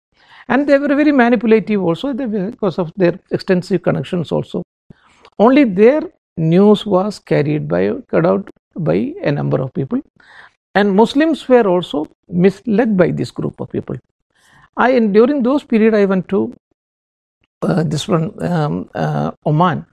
[0.47, 4.63] and they were very manipulative also because of their extensive connections also.
[5.39, 6.01] Only their
[6.37, 10.01] news was carried by cut out by a number of people
[10.75, 13.95] and Muslims were also misled by this group of people.
[14.75, 16.53] I and during those period I went to
[17.61, 19.85] uh, this one um, uh, Oman.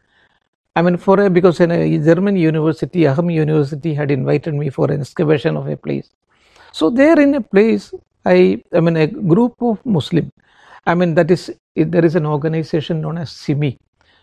[0.77, 4.91] I mean for a, because in a German university, Aham University had invited me for
[4.91, 6.11] an excavation of a place.
[6.73, 7.93] So there in a place,
[8.25, 10.33] I I mean a group of Muslim.
[10.87, 13.79] I mean that is there is an organization known as SIMI,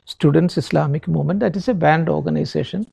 [0.05, 1.39] Students Islamic Movement.
[1.39, 2.87] That is a banned organization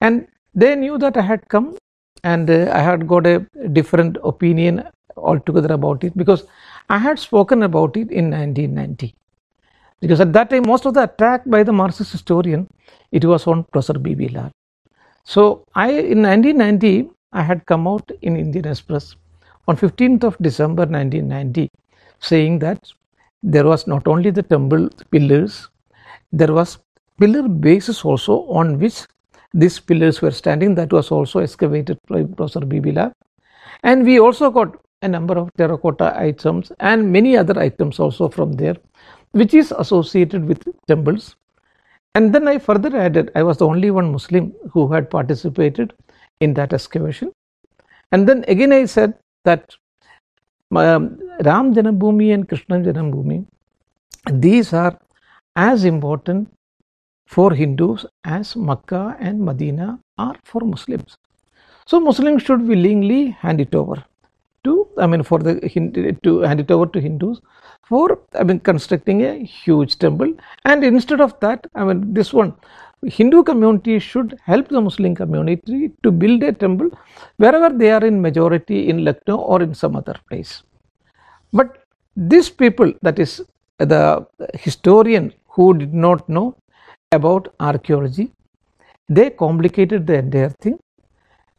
[0.00, 1.76] And they knew that I had come
[2.24, 3.40] and uh, I had got a
[3.72, 4.84] different opinion
[5.16, 6.44] altogether about it because
[6.88, 9.14] I had spoken about it in 1990.
[10.00, 12.68] Because at that time, most of the attack by the Marxist historian,
[13.10, 14.28] it was on Professor B.B.
[14.28, 14.50] Lal.
[15.24, 19.16] So I, in 1990, I had come out in Indian Express
[19.66, 21.68] on 15th of December 1990,
[22.20, 22.90] saying that
[23.42, 25.68] there was not only the temple pillars,
[26.32, 26.78] there was
[27.18, 29.06] pillar bases also on which
[29.52, 30.74] these pillars were standing.
[30.74, 32.92] That was also excavated by Professor B.B.
[32.92, 33.12] Lal.
[33.82, 38.52] And we also got a number of terracotta items and many other items also from
[38.52, 38.76] there,
[39.32, 41.36] which is associated with temples.
[42.14, 45.92] And then I further added, I was the only one Muslim who had participated
[46.40, 47.32] in that excavation.
[48.10, 49.74] And then again I said that
[50.74, 53.46] um, Ram Janambhumi and Krishna Janambhumi,
[54.32, 54.98] these are
[55.54, 56.50] as important
[57.34, 61.16] for Hindus as Makkah and Medina are for Muslims.
[61.86, 64.02] So Muslims should willingly hand it over
[64.64, 67.40] to, I mean, for the Hindu to hand it over to Hindus
[67.86, 70.32] for, I mean, constructing a huge temple.
[70.64, 72.54] And instead of that, I mean, this one,
[73.04, 76.90] Hindu community should help the Muslim community to build a temple
[77.36, 80.62] wherever they are in majority in Lucknow or in some other place.
[81.52, 81.84] But
[82.16, 83.42] these people, that is
[83.78, 86.56] the historian who did not know
[87.12, 88.32] about archaeology,
[89.08, 90.78] they complicated the entire thing.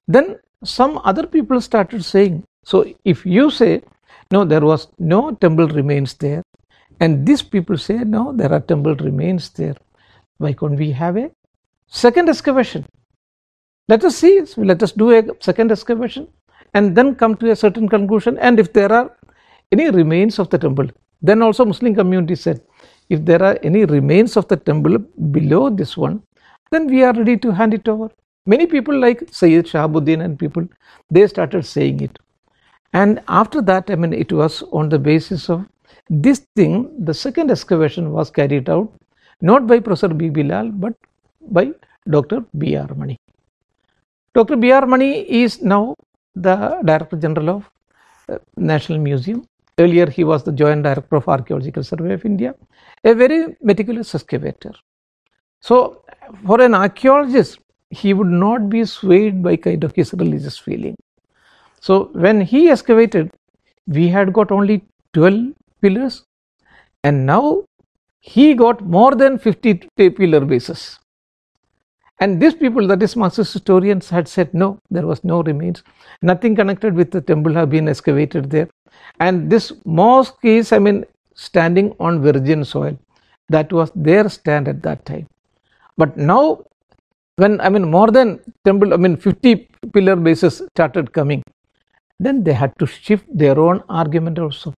[0.07, 3.81] Then some other people started saying, so if you say,
[4.31, 6.43] no, there was no temple remains there,
[6.99, 9.75] and these people say, no, there are temple remains there,
[10.37, 11.31] why can't we have a
[11.87, 12.85] second excavation?
[13.87, 16.27] Let us see, let us do a second excavation
[16.75, 18.37] and then come to a certain conclusion.
[18.37, 19.17] And if there are
[19.71, 20.87] any remains of the temple,
[21.23, 22.61] then also Muslim community said,
[23.09, 24.97] if there are any remains of the temple
[25.31, 26.21] below this one,
[26.71, 28.09] then we are ready to hand it over.
[28.45, 30.67] Many people like Sayyid Shahabuddin and people,
[31.09, 32.19] they started saying it.
[32.93, 35.65] And after that, I mean, it was on the basis of
[36.09, 38.91] this thing, the second excavation was carried out
[39.41, 40.29] not by Professor B.
[40.29, 40.93] Bilal but
[41.41, 41.71] by
[42.09, 42.43] Dr.
[42.57, 42.75] B.
[42.75, 42.89] R.
[42.95, 43.17] Mani.
[44.33, 44.55] Dr.
[44.55, 44.71] B.
[44.71, 44.85] R.
[44.85, 45.95] Mani is now
[46.35, 47.69] the Director General of
[48.29, 49.45] uh, National Museum.
[49.79, 52.53] Earlier, he was the Joint Director of Archaeological Survey of India,
[53.05, 54.73] a very meticulous excavator.
[55.61, 56.03] So,
[56.45, 57.59] for an archaeologist,
[57.89, 60.95] he would not be swayed by kind of his religious feeling.
[61.79, 63.31] So, when he excavated,
[63.87, 66.23] we had got only 12 pillars,
[67.03, 67.63] and now
[68.19, 70.99] he got more than 50 pillar bases.
[72.19, 75.83] And these people, that is Marxist historians, had said no, there was no remains.
[76.21, 78.67] Nothing connected with the temple have been excavated there.
[79.19, 82.97] And this mosque is, I mean, standing on virgin soil.
[83.49, 85.27] That was their stand at that time.
[85.97, 86.63] But now,
[87.37, 91.43] when I mean more than temple, I mean 50 pillar bases started coming,
[92.19, 94.73] then they had to shift their own argument also.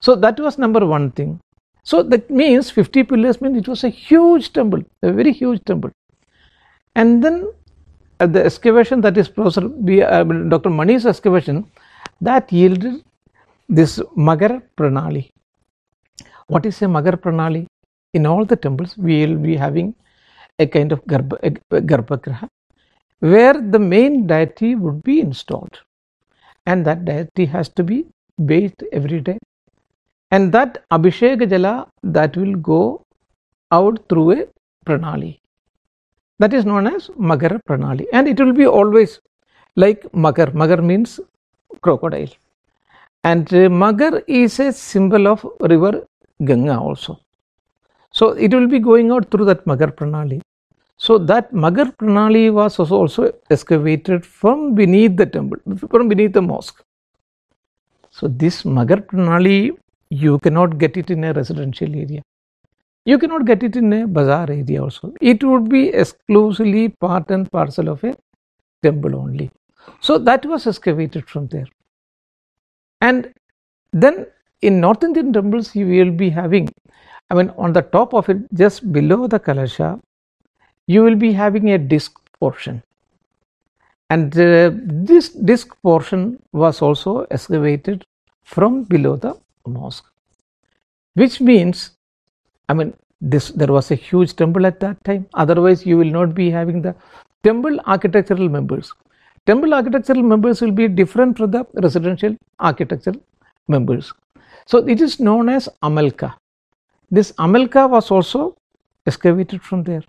[0.00, 1.40] So that was number one thing.
[1.82, 5.90] So that means 50 pillars means it was a huge temple, a very huge temple.
[6.94, 7.52] And then
[8.18, 10.70] the excavation that is Professor B, uh, Dr.
[10.70, 11.70] Mani's excavation
[12.20, 13.04] that yielded
[13.68, 15.30] this Magar Pranali.
[16.46, 17.66] What is a Magar Pranali?
[18.12, 19.94] In all the temples, we will be having
[20.58, 21.38] a kind of Garbha,
[21.70, 22.48] Garbhagraha
[23.20, 25.80] where the main deity would be installed
[26.66, 28.04] and that deity has to be
[28.44, 29.38] bathed every day
[30.30, 33.02] and that Abhishek Jala that will go
[33.72, 34.46] out through a
[34.86, 35.38] Pranali
[36.38, 39.20] that is known as Magar Pranali and it will be always
[39.76, 40.52] like Magar.
[40.52, 41.18] Magar means
[41.80, 42.28] crocodile
[43.24, 43.46] and
[43.82, 46.06] Magar is a symbol of river
[46.44, 47.20] Ganga also.
[48.10, 50.40] So it will be going out through that Magar Pranali.
[50.96, 55.58] So that Magar Pranali was also, also excavated from beneath the temple,
[55.90, 56.82] from beneath the mosque.
[58.10, 59.76] So this Magar Pranali,
[60.10, 62.22] you cannot get it in a residential area.
[63.04, 65.12] You cannot get it in a bazaar area also.
[65.20, 68.14] It would be exclusively part and parcel of a
[68.82, 69.50] temple only.
[70.00, 71.66] So that was excavated from there.
[73.08, 73.32] And
[73.92, 74.26] then
[74.62, 76.68] in North Indian temples, you will be having,
[77.30, 80.00] I mean, on the top of it, just below the Kalasha,
[80.86, 82.82] you will be having a disc portion.
[84.10, 84.70] And uh,
[85.08, 88.04] this disc portion was also excavated
[88.42, 89.36] from below the
[89.66, 90.04] mosque,
[91.14, 91.90] which means
[92.68, 95.26] I mean, this there was a huge temple at that time.
[95.34, 96.94] Otherwise, you will not be having the
[97.42, 98.92] temple architectural members.
[99.46, 103.16] Temple architectural members will be different from the residential architectural
[103.68, 104.12] members.
[104.66, 106.34] So it is known as Amalka.
[107.10, 108.56] This Amalka was also
[109.06, 110.02] excavated from there.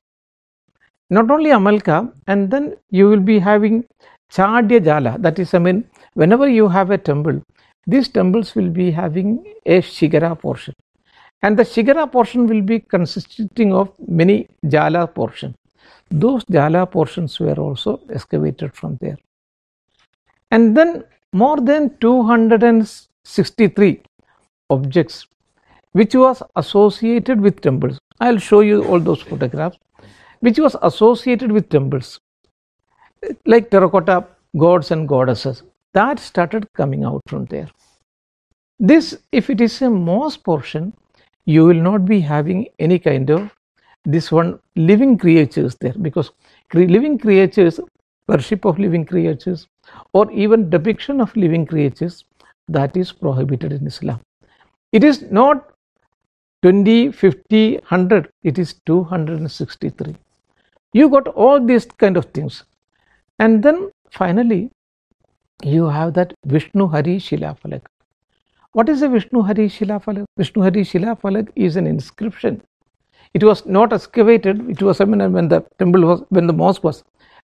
[1.09, 3.86] not only Amalka, and then you will be having
[4.31, 5.17] Chadya Jala.
[5.19, 7.41] That is, I mean, whenever you have a temple,
[7.88, 10.73] these temples will be having a Shigara portion.
[11.43, 15.55] And the Shigara portion will be consisting of many Jala portion.
[16.09, 19.17] Those Jala portions were also excavated from there.
[20.56, 21.03] And then
[21.34, 24.01] more than 263
[24.70, 25.28] objects
[25.91, 27.99] which was associated with temples.
[28.20, 29.78] I'll show you all those photographs
[30.39, 32.20] which was associated with temples
[33.45, 34.26] like terracotta
[34.58, 37.70] gods and goddesses that started coming out from there.
[38.80, 40.93] This, if it is a Moss portion,
[41.45, 43.49] you will not be having any kind of
[44.06, 46.32] this one living creatures there because
[46.74, 47.80] living creatures,
[48.28, 49.68] worship of living creatures,
[50.13, 52.25] or even depiction of living creatures
[52.67, 54.19] that is prohibited in Islam.
[54.91, 55.71] It is not
[56.61, 60.15] 20, 50, 100, it is 263.
[60.93, 62.63] You got all these kind of things.
[63.39, 64.71] And then finally,
[65.63, 67.81] you have that Vishnu Hari Shilafalak.
[68.71, 70.25] What is a Vishnu Hari Shilafalak?
[70.38, 72.61] Vishnu Hari Shilafalak is an inscription.
[73.33, 76.83] It was not excavated, it was I mean, when the temple was, when the mosque
[76.83, 77.03] was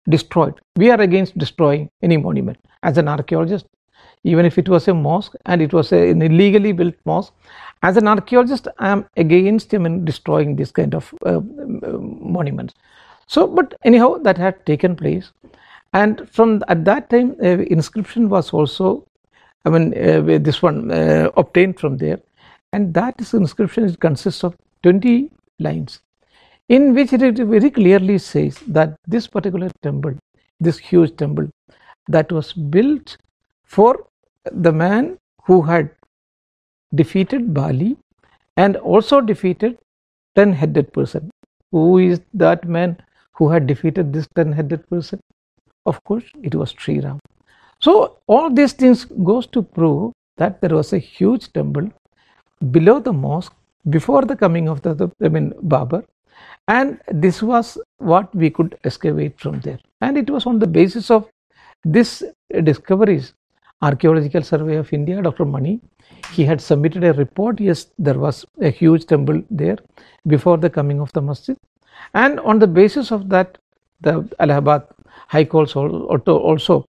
[0.09, 0.59] destroyed.
[0.75, 2.57] We are against destroying any monument.
[2.83, 3.65] As an archaeologist,
[4.23, 7.33] even if it was a mosque and it was a, an illegally built mosque,
[7.83, 11.39] as an archaeologist, I am against I mean, destroying this kind of uh,
[11.89, 12.73] monuments.
[13.27, 15.31] So, but anyhow, that had taken place
[15.93, 19.05] and from at that time uh, inscription was also
[19.65, 22.19] i mean uh, this one uh, obtained from there
[22.73, 25.29] and that inscription is consists of 20
[25.59, 25.99] lines
[26.69, 30.13] in which it very clearly says that this particular temple
[30.59, 31.47] this huge temple
[32.07, 33.17] that was built
[33.63, 34.07] for
[34.67, 35.89] the man who had
[36.93, 37.97] defeated bali
[38.57, 39.77] and also defeated
[40.35, 41.29] 10 headed person.
[41.71, 42.97] Who is that man
[43.33, 45.19] who had defeated this 10 headed person?
[45.85, 47.19] Of course, it was Sri Ram.
[47.79, 51.89] So all these things goes to prove that there was a huge temple
[52.71, 53.53] below the mosque
[53.89, 56.03] before the coming of the, the I mean Babur,
[56.73, 59.79] and this was what we could excavate from there.
[59.99, 61.29] And it was on the basis of
[61.83, 62.23] this
[62.63, 63.33] discoveries,
[63.81, 65.45] Archaeological Survey of India, Dr.
[65.45, 65.79] Mani,
[66.33, 67.59] he had submitted a report.
[67.59, 69.77] Yes, there was a huge temple there
[70.27, 71.57] before the coming of the masjid,
[72.13, 73.57] and on the basis of that,
[74.01, 74.83] the Allahabad
[75.27, 76.85] High Court also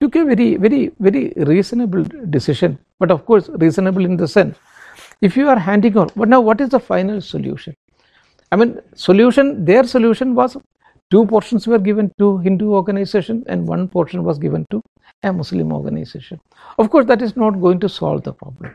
[0.00, 2.78] took a very, very, very reasonable decision.
[2.98, 4.56] But of course, reasonable in the sense,
[5.20, 7.74] if you are handing over, but now what is the final solution?
[8.52, 10.58] I mean, solution, their solution was
[11.10, 14.82] two portions were given to Hindu organization and one portion was given to
[15.22, 16.38] a Muslim organization.
[16.78, 18.74] Of course, that is not going to solve the problem.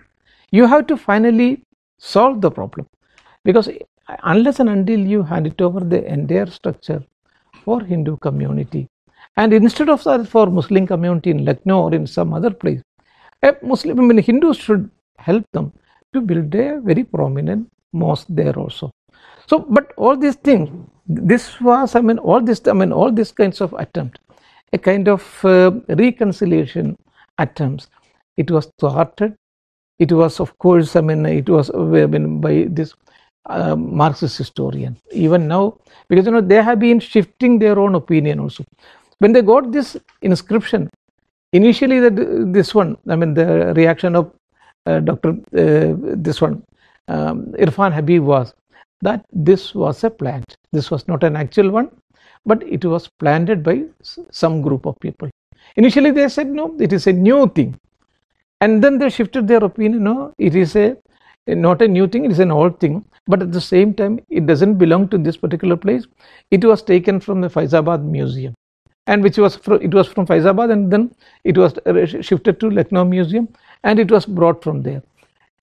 [0.52, 1.64] You have to finally
[2.00, 2.88] solve the problem
[3.44, 3.70] because
[4.24, 7.04] unless and until you hand it over the entire structure
[7.64, 8.88] for Hindu community,
[9.36, 12.82] and instead of that for Muslim community in Lucknow or in some other place,
[13.44, 15.72] a Muslim, I mean Hindus should help them
[16.14, 18.92] to build a very prominent mosque there also.
[19.48, 20.70] So, but all these things,
[21.08, 24.20] this was, I mean, all this, I mean, all these kinds of attempt,
[24.74, 26.98] a kind of uh, reconciliation
[27.38, 27.88] attempts.
[28.36, 29.36] It was thwarted.
[30.00, 32.94] It was, of course, I mean, it was I mean, by this
[33.48, 34.98] uh, Marxist historian.
[35.12, 35.78] Even now,
[36.10, 38.66] because you know they have been shifting their own opinion also.
[39.20, 40.90] When they got this inscription,
[41.54, 44.32] initially that this one, I mean the reaction of
[44.86, 45.30] uh, Dr.
[45.30, 46.64] Uh, this one,
[47.08, 48.54] um, Irfan Habib was
[49.02, 50.56] that this was a plant.
[50.72, 51.90] This was not an actual one,
[52.46, 53.84] but it was planted by
[54.32, 55.30] some group of people.
[55.76, 57.80] Initially they said no, it is a new thing.
[58.62, 60.98] And then they shifted their opinion, no, it is a
[61.48, 63.06] not a new thing, it is an old thing.
[63.28, 66.06] But at the same time, it doesn't belong to this particular place.
[66.50, 68.54] It was taken from the Faizabad Museum
[69.08, 71.74] and which was from, it was from Faizabad and then it was
[72.26, 73.48] shifted to Lucknow Museum
[73.84, 75.02] and it was brought from there.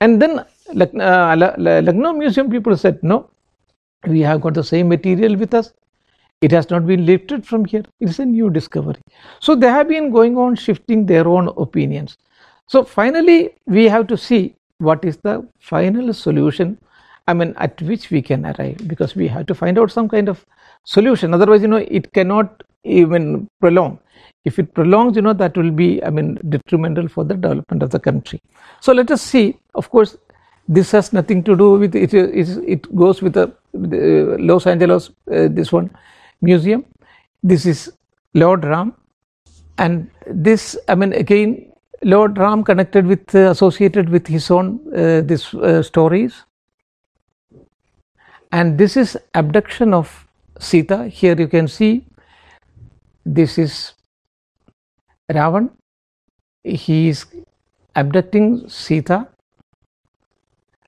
[0.01, 3.31] And then uh, Uh, Lucknow Museum people said, no,
[4.07, 5.73] we have got the same material with us.
[6.41, 7.85] It has not been lifted from here.
[8.01, 9.01] It is a new discovery.
[9.41, 12.17] So they have been going on shifting their own opinions.
[12.67, 16.79] So finally, we have to see what is the final solution.
[17.27, 20.29] I mean, at which we can arrive because we have to find out some kind
[20.29, 20.45] of
[20.85, 21.33] solution.
[21.33, 23.99] Otherwise, you know, it cannot even prolong.
[24.45, 27.91] If it prolongs, you know, that will be, I mean, detrimental for the development of
[27.91, 28.43] the country.
[28.81, 29.57] So let us see.
[29.75, 30.19] Of course,
[30.69, 32.15] this has nothing to do with it.
[32.15, 35.91] It, it goes with the, the Los Angeles, uh, this one
[36.41, 36.85] museum.
[37.43, 37.93] This is
[38.33, 38.95] Lord Ram,
[39.79, 45.21] and this, I mean, again, Lord Ram connected with, uh, associated with his own uh,
[45.21, 46.45] this uh, stories,
[48.53, 50.27] and this is abduction of
[50.59, 51.09] Sita.
[51.09, 52.07] Here you can see
[53.27, 53.95] this is
[55.31, 55.71] Ravan.
[56.63, 57.27] He is
[57.97, 59.29] abducting Sita.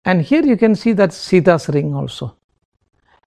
[0.06, 2.36] And here you can see that Sita's ring also.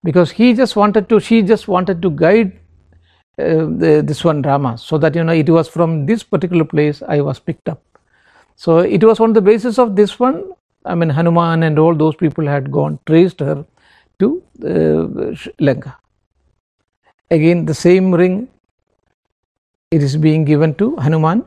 [0.02, 2.58] Because he just wanted to, she just wanted to guide
[3.38, 7.02] uh, the, this one Rama so that you know it was from this particular place
[7.06, 7.82] I was picked up.
[8.56, 10.52] So it was on the basis of this one,
[10.84, 13.64] I mean Hanuman and all those people had gone, traced her
[14.18, 15.96] to uh, Lanka.
[17.30, 18.48] Again the same ring,
[19.90, 21.44] it is being given to Hanuman.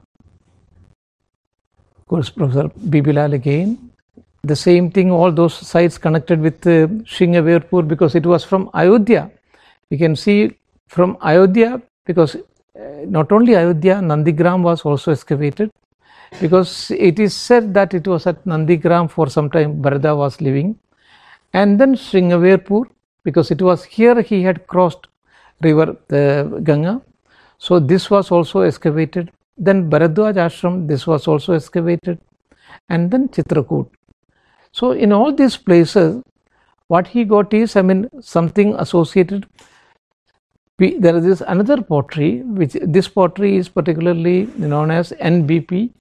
[1.97, 3.11] Of course, Professor B.B.
[3.11, 3.92] Lal again.
[4.45, 9.31] The same thing, all those sites connected with uh, Shringaverpur because it was from Ayodhya.
[9.89, 12.41] You can see from Ayodhya because uh,
[13.05, 15.71] not only Ayodhya, Nandigram was also excavated
[16.41, 20.77] because it is said that it was at Nandigram for some time Bharata was living
[21.53, 22.85] and then Shringaverpur
[23.23, 25.07] because it was here he had crossed
[25.61, 27.01] river the Ganga.
[27.59, 29.31] So this was also excavated.
[29.57, 32.19] Then Bharadwaj ashram this was also excavated
[32.89, 33.87] and then Chitrakoot.
[34.73, 36.21] So in all these places
[36.87, 39.47] what he got is I mean something associated.
[40.77, 45.91] There is this another pottery which this pottery is particularly known as NBP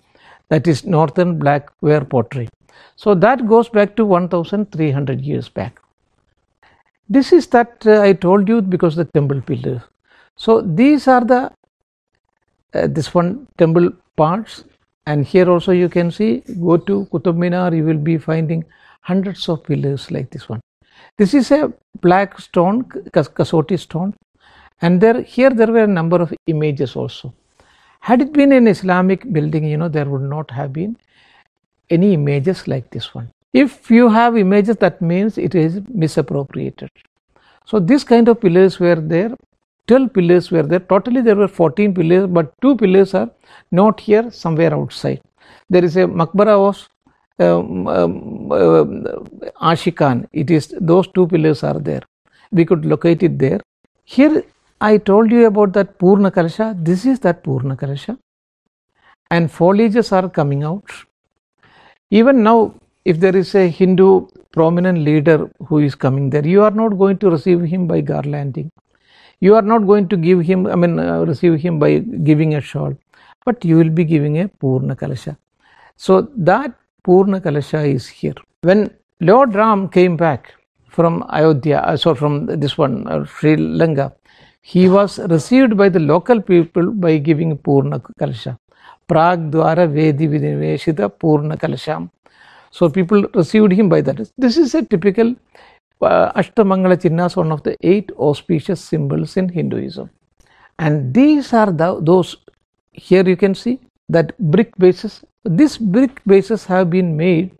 [0.48, 2.48] that is northern black ware pottery.
[2.96, 5.80] So that goes back to 1300 years back.
[7.08, 9.82] This is that uh, i told you because the temple pillars.
[10.36, 11.40] So these are the
[12.74, 14.64] uh, this one temple parts
[15.06, 18.64] and here also you can see go to Qutub Minar you will be finding
[19.00, 20.60] hundreds of pillars like this one.
[21.18, 24.14] This is a black stone kasoti stone.
[24.80, 27.34] And there here there were a number of images also.
[28.00, 30.96] Had it been an islamic building you know there would not have been
[31.90, 33.30] any images like this one.
[33.52, 36.90] If you have images that means it is misappropriated.
[37.66, 39.36] So this kind of pillars were there
[39.88, 43.30] 12 pillars were there totally there were 14 pillars but two pillars are
[43.70, 45.20] not here somewhere outside
[45.68, 46.88] there is a makbara of
[47.38, 48.84] um, um, uh,
[49.60, 50.26] Ashikan.
[50.32, 52.02] It is those two pillars are there.
[52.50, 53.60] We could locate it there.
[54.04, 54.44] Here
[54.80, 56.74] I told you about that Purna Kalasha.
[56.84, 58.18] This is that Purna Kalasha.
[59.30, 60.84] And foliages are coming out.
[62.10, 62.74] Even now,
[63.04, 67.16] if there is a Hindu prominent leader who is coming there, you are not going
[67.18, 68.68] to receive him by garlanding.
[69.44, 71.98] You are not going to give him, I mean, uh, receive him by
[72.30, 72.92] giving a shawl,
[73.44, 75.36] but you will be giving a Purna Kalasha.
[75.96, 76.72] So that
[77.02, 78.34] Purna Kalasha is here.
[78.62, 78.90] When
[79.20, 80.54] Lord Ram came back
[80.88, 84.12] from Ayodhya, uh, so from this one, uh, Sri Lanka,
[84.60, 88.58] he was received by the local people by giving Purna Kalasha.
[89.08, 92.10] Prag Dwara Vedi Vidinveshita Purna Kalasham.
[92.70, 94.30] So people received him by that.
[94.38, 95.34] This is a typical
[96.08, 100.10] Ashtamangala Chinnas, one of the eight auspicious symbols in Hinduism.
[100.78, 102.36] And these are the, those,
[102.92, 103.78] here you can see
[104.08, 105.22] that brick bases.
[105.44, 107.52] These brick bases have been made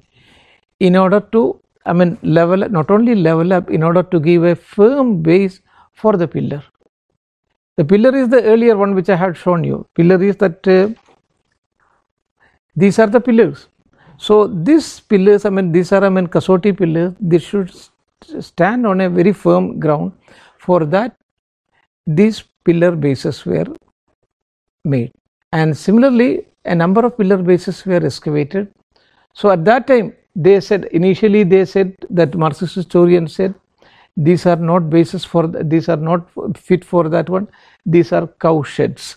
[0.81, 4.55] in order to, I mean, level, not only level up, in order to give a
[4.55, 5.61] firm base
[5.93, 6.63] for the pillar.
[7.77, 9.87] The pillar is the earlier one which I had shown you.
[9.95, 10.89] Pillar is that uh,
[12.77, 13.69] these are the pillars.
[14.19, 17.15] So these pillars, I mean, these are I mean kasoti pillars.
[17.21, 17.73] They should
[18.41, 20.13] stand on a very firm ground.
[20.59, 21.17] For that,
[22.07, 23.67] these pillar bases were
[24.85, 25.13] made.
[25.53, 28.73] And similarly, a number of pillar bases were excavated.
[29.35, 33.55] So at that time, they said initially they said that Marxist historian said
[34.17, 37.49] these are not bases for these are not fit for that one
[37.87, 39.17] these are cow sheds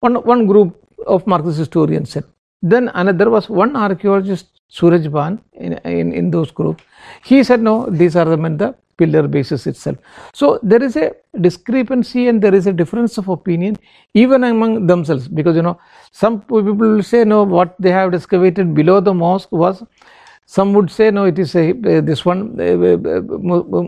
[0.00, 2.24] one one group of marxist historians said
[2.62, 6.82] then another was one archaeologist Suraj Bhan in, in in those groups
[7.28, 9.96] he said no these are the, the pillar bases itself
[10.32, 11.12] so there is a
[11.46, 13.76] discrepancy and there is a difference of opinion
[14.14, 15.78] even among themselves because you know
[16.22, 19.82] some people will say no what they have excavated below the mosque was
[20.46, 22.56] some would say no, it is a this one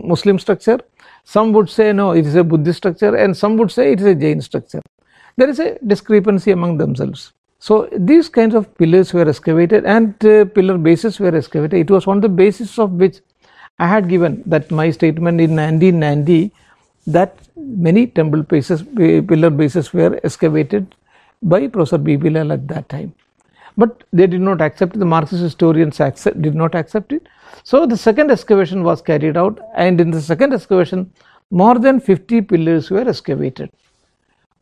[0.07, 0.79] Muslim structure.
[1.23, 4.05] Some would say no, it is a Buddhist structure, and some would say it is
[4.05, 4.81] a Jain structure.
[5.37, 7.31] There is a discrepancy among themselves.
[7.59, 11.79] So these kinds of pillars were excavated and uh, pillar bases were excavated.
[11.79, 13.19] It was on the basis of which
[13.79, 16.51] I had given that my statement in 1990
[17.07, 20.95] that many temple bases, pillar bases were excavated
[21.41, 22.15] by Professor B.
[22.15, 23.13] Bilal at that time
[23.79, 24.99] but they did not accept it.
[24.99, 27.27] The Marxist historians accept, did not accept it.
[27.63, 31.11] So the second excavation was carried out, and in the second excavation,
[31.49, 33.71] more than 50 pillars were excavated,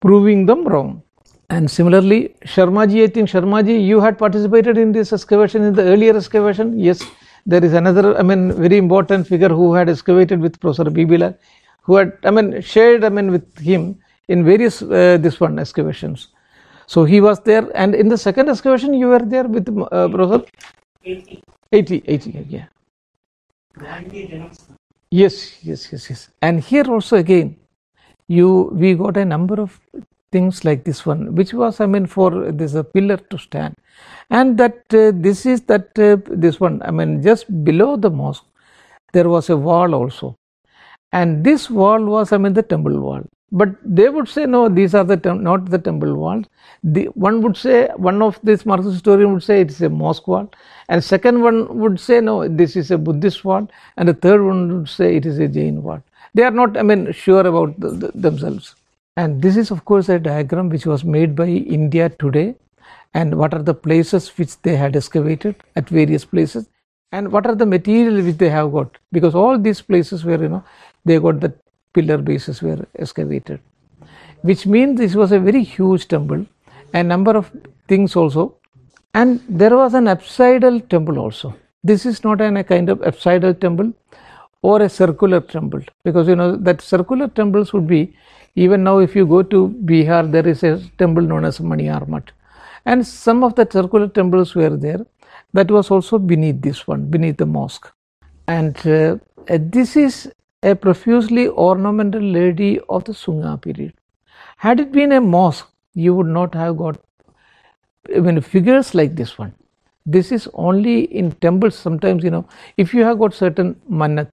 [0.01, 1.01] proving them wrong.
[1.49, 6.15] And similarly, Sharmaji, I think Sharmaji, you had participated in this excavation in the earlier
[6.15, 6.77] excavation.
[6.77, 7.03] Yes,
[7.47, 11.17] there is another, I mean, very important figure who had excavated with Professor B.B.
[11.17, 11.35] Lal,
[11.81, 16.27] who had, I mean, shared, I mean, with him in various uh, this one excavations.
[16.87, 20.43] So he was there, and in the second excavation, you were there with uh, brother.
[21.03, 21.41] 80.
[21.71, 22.65] 80, 80, yeah.
[25.09, 26.29] Yes, yes, yes, yes.
[26.41, 27.55] And here also again,
[28.27, 29.79] you we got a number of
[30.31, 33.75] things like this one, which was I mean for this a pillar to stand,
[34.29, 38.45] and that uh, this is that uh, this one I mean just below the mosque,
[39.13, 40.35] there was a wall also,
[41.11, 43.23] and this wall was I mean the temple wall.
[43.49, 46.45] But they would say no, these are the tem- not the temple walls.
[46.83, 50.27] The one would say one of this Marxist historian would say it is a mosque
[50.27, 50.51] wall,
[50.89, 54.79] and second one would say no, this is a Buddhist wall, and the third one
[54.79, 56.03] would say it is a Jain wall.
[56.33, 58.75] They are not, I mean, sure about the, the, themselves.
[59.17, 62.55] And this is, of course, a diagram which was made by India today,
[63.13, 66.69] and what are the places which they had excavated at various places,
[67.11, 70.49] and what are the material which they have got, because all these places where you
[70.49, 70.63] know
[71.03, 71.51] they got the
[71.93, 73.59] pillar bases were excavated,
[74.41, 76.45] which means this was a very huge temple,
[76.93, 77.49] a number of
[77.87, 78.55] things also,
[79.15, 81.55] and there was an apsidal temple also.
[81.83, 83.93] This is not an, a kind of apsidal temple
[84.61, 85.81] or a circular temple.
[86.03, 88.15] Because you know that circular temples would be
[88.65, 89.59] even now if you go to
[89.91, 92.23] Bihar there is a temple known as Maniar
[92.85, 95.05] and some of the circular temples were there
[95.53, 97.93] that was also beneath this one beneath the mosque
[98.47, 99.17] and uh,
[99.77, 100.31] this is
[100.63, 103.93] a profusely ornamental lady of the Sunga period.
[104.57, 106.99] Had it been a mosque, you would not have got
[108.09, 109.53] even figures like this one.
[110.05, 111.75] This is only in temples.
[111.75, 112.47] Sometimes, you know,
[112.77, 114.29] if you have got certain manat,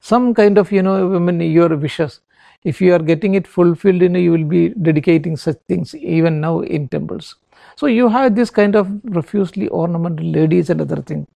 [0.00, 2.20] some kind of, you know, I mean, your wishes,
[2.64, 6.60] if you are getting it fulfilled, you you will be dedicating such things even now
[6.60, 7.36] in temples.
[7.76, 11.26] So you have this kind of profusely ornamented ladies and other things.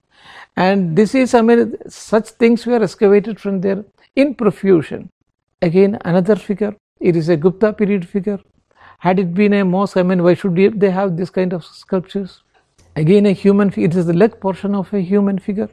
[0.56, 5.10] And this is, I mean, such things were excavated from there in profusion.
[5.62, 8.38] Again, another figure, it is a Gupta period figure.
[8.98, 12.42] Had it been a mosque, I mean, why should they have this kind of sculptures?
[12.94, 15.68] Again, a human, figure, it is the leg portion of a human figure.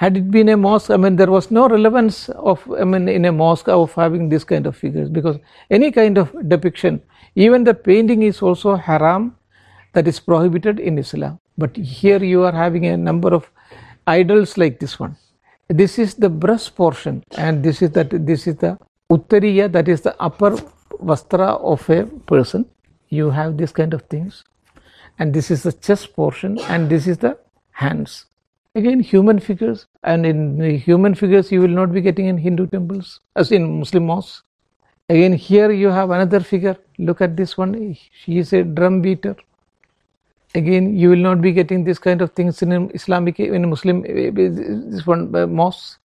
[0.00, 3.26] Had it been a mosque, I mean, there was no relevance of, I mean, in
[3.26, 5.36] a mosque of having this kind of figures because
[5.70, 7.02] any kind of depiction,
[7.34, 9.36] even the painting is also haram,
[9.92, 11.38] that is prohibited in Islam.
[11.58, 13.50] But here you are having a number of
[14.06, 15.16] idols like this one.
[15.68, 18.78] This is the breast portion and this is that this is the
[19.12, 20.52] uttariya that is the upper
[21.04, 22.64] vastra of a person.
[23.10, 24.44] You have this kind of things
[25.18, 27.36] and this is the chest portion and this is the
[27.72, 28.29] hands
[28.74, 29.86] again human figures.
[30.02, 34.06] And in human figures you will not be getting in hindu temples as in muslim
[34.06, 34.42] mosques.
[35.08, 36.76] Again here you have another figure.
[36.98, 37.96] Look at this one.
[38.12, 39.36] She is a drum beater.
[40.54, 45.06] Again you will not be getting this kind of things in islamic in muslim this
[45.06, 46.00] one uh, mosque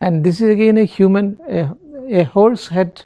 [0.00, 1.70] and this is again a human a,
[2.10, 3.04] a horse head.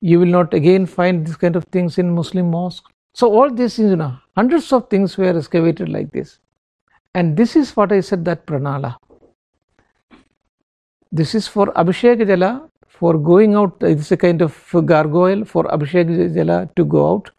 [0.00, 2.84] You will not again find this kind of things in muslim mosque.
[3.14, 6.38] So all these things you know hundreds of things were excavated like this
[7.14, 8.94] and this is what i said that pranala
[11.20, 12.50] this is for abhishek jala
[13.00, 14.58] for going out it's a kind of
[14.94, 17.32] gargoyle for abhishek jala to go out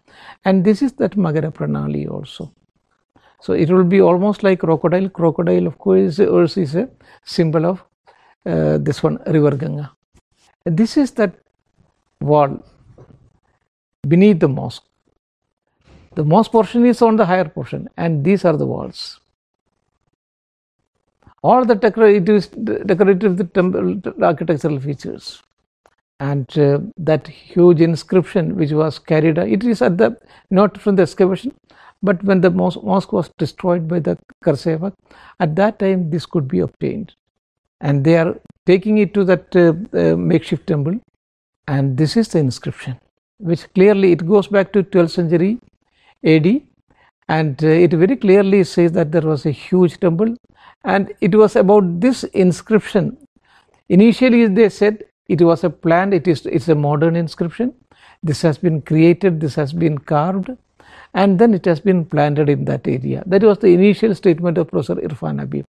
[0.45, 2.51] and this is that Magara Pranali also.
[3.41, 5.09] So it will be almost like crocodile.
[5.09, 6.89] Crocodile, of course, is a
[7.25, 7.83] symbol of
[8.45, 9.91] uh, this one, River Ganga.
[10.65, 11.35] This is that
[12.21, 12.63] wall
[14.07, 14.83] beneath the mosque.
[16.15, 19.19] The most portion is on the higher portion, and these are the walls.
[21.41, 22.49] All the decorative,
[22.87, 25.41] decorative the temple architectural features.
[26.19, 30.17] And uh, that huge inscription which was carried it is at the
[30.51, 31.51] not from the excavation
[32.01, 34.93] but when the mosque, was destroyed by the Karsevak
[35.39, 37.13] at that time this could be obtained.
[37.81, 40.99] And they are taking it to that uh, uh, makeshift temple.
[41.67, 42.99] And this is the inscription
[43.39, 45.59] which clearly it goes back to 12th century
[46.23, 46.61] AD
[47.29, 50.35] and uh, it very clearly says that there was a huge temple
[50.83, 53.17] and it was about this inscription.
[53.89, 57.73] Initially they said it was a planned it is it's a modern inscription.
[58.21, 60.49] This has been created this has been carved
[61.13, 63.23] and then it has been planted in that area.
[63.25, 65.65] That was the initial statement of professor irfan habib.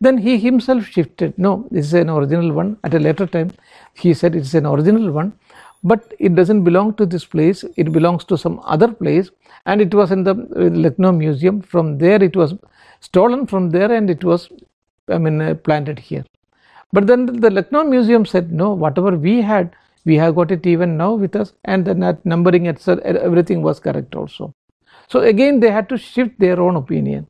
[0.00, 1.36] Then he himself shifted.
[1.38, 2.78] No this is an original one.
[2.84, 3.50] At a later time
[3.94, 5.32] he said it's an original one
[5.82, 9.30] but it doesn't belong to this place it belongs to some other place
[9.66, 10.34] and it was in the
[10.84, 12.54] lucknow museum from there it was
[13.00, 14.48] stolen from there and it was
[15.08, 16.24] i mean uh, planted here
[16.92, 19.74] but then the Lucknow Museum said, no, whatever we had,
[20.04, 23.80] we have got it even now with us, and then that numbering, etc., everything was
[23.80, 24.54] correct also.
[25.08, 27.28] So again, they had to shift their own opinion.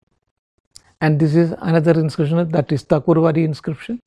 [1.00, 4.00] And this is another inscription that is Thakurwadi inscription.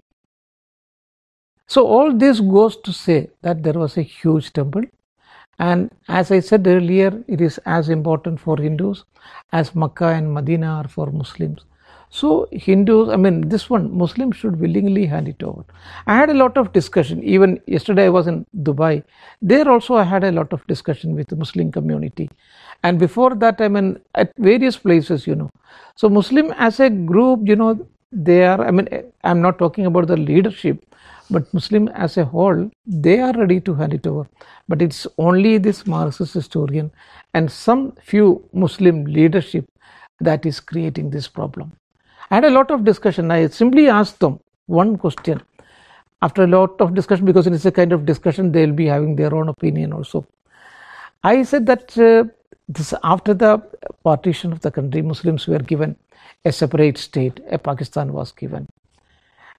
[1.67, 4.83] So all this goes to say that there was a huge temple
[5.57, 9.05] and as I said earlier, it is as important for Hindus
[9.53, 11.65] as Makkah and Medina are for Muslims.
[12.09, 15.65] So Hindus, I mean, this one Muslims should willingly hand it over.
[16.07, 17.23] I had a lot of discussion.
[17.23, 19.03] Even yesterday, I was in Dubai.
[19.41, 22.29] There also, I had a lot of discussion with the Muslim community,
[22.83, 25.49] and before that, I mean, at various places, you know.
[25.95, 28.65] So Muslim as a group, you know, they are.
[28.65, 28.87] I mean,
[29.23, 30.85] I'm not talking about the leadership,
[31.29, 34.27] but Muslim as a whole, they are ready to hand it over.
[34.67, 36.91] But it's only this Marxist historian
[37.33, 39.65] and some few Muslim leadership
[40.19, 41.73] that is creating this problem.
[42.31, 43.31] I had a lot of discussion.
[43.31, 45.41] I simply asked them one question.
[46.21, 49.15] After a lot of discussion, because it is a kind of discussion, they'll be having
[49.15, 50.25] their own opinion also.
[51.23, 52.25] I said that uh,
[52.67, 53.61] this after the
[54.03, 55.95] partition of the country, Muslims were given
[56.43, 57.39] a separate state.
[57.51, 58.67] A Pakistan was given,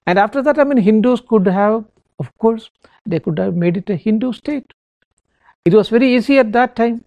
[0.07, 1.83] and after that, I mean, Hindus could have,
[2.17, 2.69] of course,
[3.05, 4.73] they could have made it a Hindu state.
[5.65, 7.03] It was very easy at that time.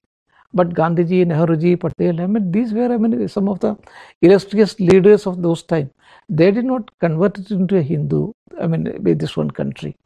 [0.53, 3.77] But Gandhiji, Nehruji, Patel, I mean, these were I mean, some of the
[4.21, 5.91] illustrious leaders of those times.
[6.29, 9.97] They did not convert it into a Hindu, I mean, this one country.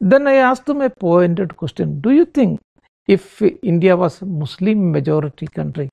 [0.00, 2.60] Then I asked them a pointed question Do you think
[3.06, 5.90] if India was a Muslim majority country,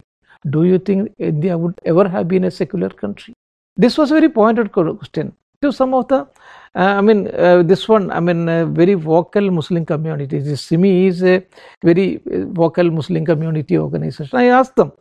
[0.49, 3.33] do you think India would ever have been a secular country?
[3.75, 6.27] This was a very pointed question to some of the
[6.75, 10.39] uh, I mean, uh, this one, I mean, uh, very vocal Muslim community.
[10.39, 11.41] This SIMI is a
[11.81, 14.37] very uh, vocal Muslim community organization.
[14.37, 14.91] I asked them.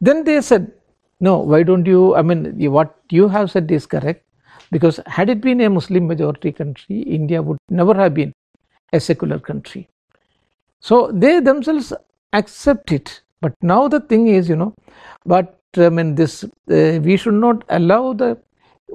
[0.00, 0.72] Then they said,
[1.20, 4.24] no, why don't you, I mean, what you have said is correct.
[4.70, 8.32] Because had it been a Muslim majority country, India would never have been
[8.94, 9.86] a secular country.
[10.80, 11.92] So they themselves
[12.32, 13.20] accept it.
[13.42, 14.74] But now the thing is, you know,
[15.26, 18.38] but I mean, this, uh, we should not allow the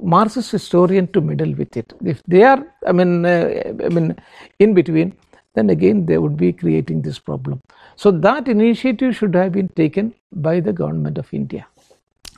[0.02, 1.92] Marxist historian to meddle with it.
[2.04, 4.16] If they are, I mean, uh, I mean,
[4.58, 5.14] in between,
[5.54, 7.60] then again they would be creating this problem.
[7.96, 11.66] So that initiative should have been taken by the government of India.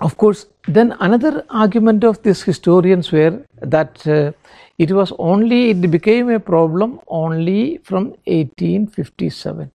[0.00, 4.32] Of course, then another argument of these historians were that uh,
[4.78, 9.70] it was only, it became a problem only from 1857.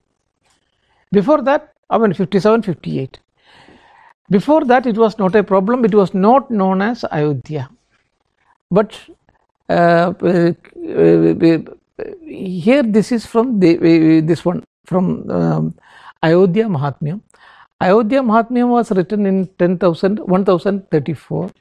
[1.11, 3.19] Before that, I mean 57, 58.
[4.29, 5.85] Before that, it was not a problem.
[5.85, 7.69] It was not known as Ayodhya.
[8.71, 8.99] But
[9.69, 11.59] uh, uh, uh
[12.27, 15.75] here, this is from the, uh, this one from um,
[16.23, 17.21] Ayodhya Mahatmyam.
[17.81, 21.51] Ayodhya Mahatmyam was written in 10,000, 1034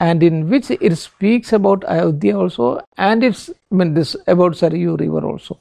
[0.00, 4.98] and in which it speaks about Ayodhya also and it's I mean this about Sarayu
[4.98, 5.60] river also.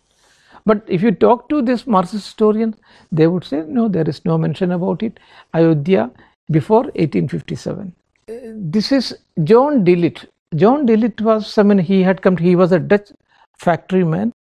[0.65, 2.75] But if you talk to this Marxist historian,
[3.11, 5.19] they would say no, there is no mention about it.
[5.53, 6.11] Ayodhya
[6.51, 7.93] before 1857.
[8.27, 10.25] This is John Dillit.
[10.55, 13.11] John Dillit was, I mean, he had come, he was a Dutch
[13.57, 14.33] factory man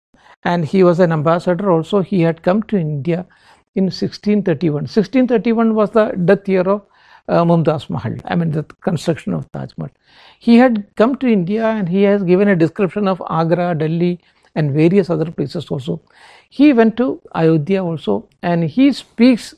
[0.45, 2.01] and he was an ambassador also.
[2.01, 3.27] He had come to India
[3.75, 4.83] in 1631.
[4.83, 6.83] 1631 was the death year of
[7.29, 9.91] uh, Mumtaz Mahal, I mean, the construction of Taj Mahal.
[10.39, 14.21] He had come to India and he has given a description of Agra, Delhi,
[14.55, 16.01] and various other places also.
[16.51, 19.57] He went to Ayodhya also and he speaks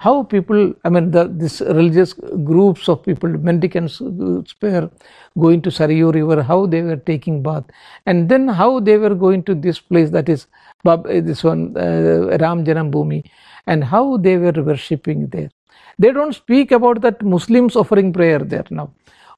[0.00, 4.90] how people, I mean, the, this religious groups of people, mendicants, were
[5.38, 7.64] going to Sarayu River, how they were taking bath,
[8.06, 10.46] and then how they were going to this place that is
[10.84, 13.24] this one, uh, Ram Janam Bhumi,
[13.66, 15.50] and how they were worshipping there.
[15.98, 18.90] They don't speak about that Muslims offering prayer there now.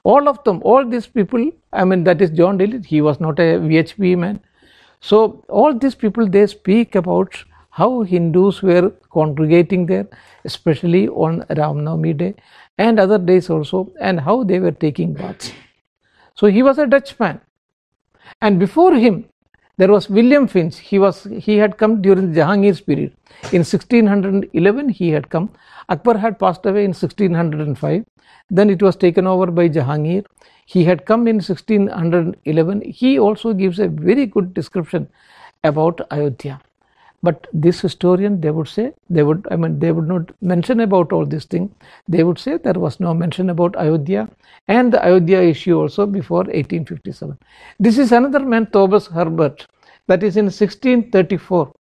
[0.04, 3.40] All of them, all these people, I mean, that is John Dillit, he was not
[3.40, 4.38] a VHP man.
[5.00, 7.44] So, all these people, they speak about
[7.78, 10.06] how Hindus were congregating there,
[10.44, 12.34] especially on Ramnavami day
[12.76, 15.52] and other days also, and how they were taking baths.
[16.34, 17.40] So he was a Dutchman,
[18.40, 19.24] and before him
[19.78, 20.78] there was William Finch.
[20.78, 23.14] He was he had come during Jahangir's period.
[23.52, 25.50] In 1611 he had come.
[25.88, 28.04] Akbar had passed away in 1605.
[28.50, 30.26] Then it was taken over by Jahangir.
[30.66, 32.82] He had come in 1611.
[32.82, 35.08] He also gives a very good description
[35.64, 36.60] about Ayodhya
[37.22, 41.12] but this historian they would say they would i mean they would not mention about
[41.12, 41.70] all these things
[42.08, 44.28] they would say there was no mention about ayodhya
[44.68, 47.38] and the ayodhya issue also before 1857
[47.78, 49.66] this is another man thomas herbert
[50.08, 51.72] that is in 1634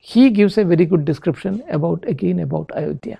[0.00, 3.18] he gives a very good description about again about ayodhya.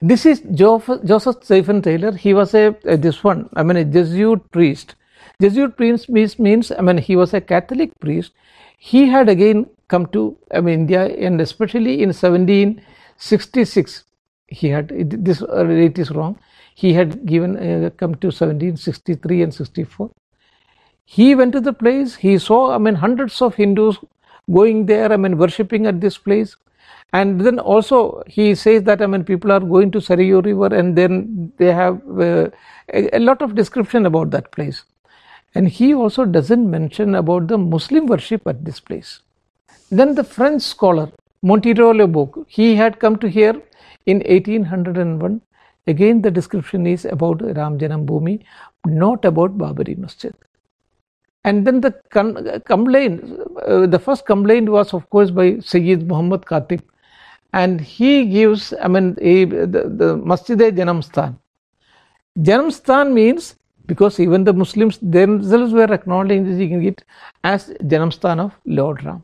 [0.00, 2.16] This is joseph Tieffenthaler.
[2.18, 4.96] He was a, a this one i mean a jesuit priest.
[5.40, 8.32] Jesuit priest means, means i mean he was a catholic priest
[8.90, 10.22] he had again come to
[10.76, 14.04] India and especially in 1766
[14.60, 14.88] he had
[15.28, 16.34] this rate is wrong
[16.74, 20.10] he had given uh, come to 1763 and 64
[21.04, 23.98] he went to the place, he saw, I mean, hundreds of Hindus
[24.50, 26.56] going there, I mean, worshipping at this place.
[27.12, 30.96] And then also he says that, I mean, people are going to Sarayu river and
[30.96, 32.48] then they have uh,
[32.92, 34.84] a, a lot of description about that place.
[35.54, 39.20] And he also doesn't mention about the Muslim worship at this place.
[39.90, 43.60] Then the French scholar Montero Le he had come to here
[44.06, 45.40] in 1801.
[45.88, 48.44] Again, the description is about Ram Janam Bhumi,
[48.86, 50.32] not about Babari Masjid.
[51.44, 51.90] And then the
[52.64, 53.24] complaint,
[53.66, 56.82] uh, the first complaint was, of course, by Sayyid Muhammad Khatib.
[57.52, 61.36] And he gives, I mean, a, the, the Masjid Janamstan.
[62.38, 63.56] Janamstan means,
[63.92, 67.04] because even the Muslims themselves were acknowledging it
[67.44, 69.22] as Janamstan of Lord Ram.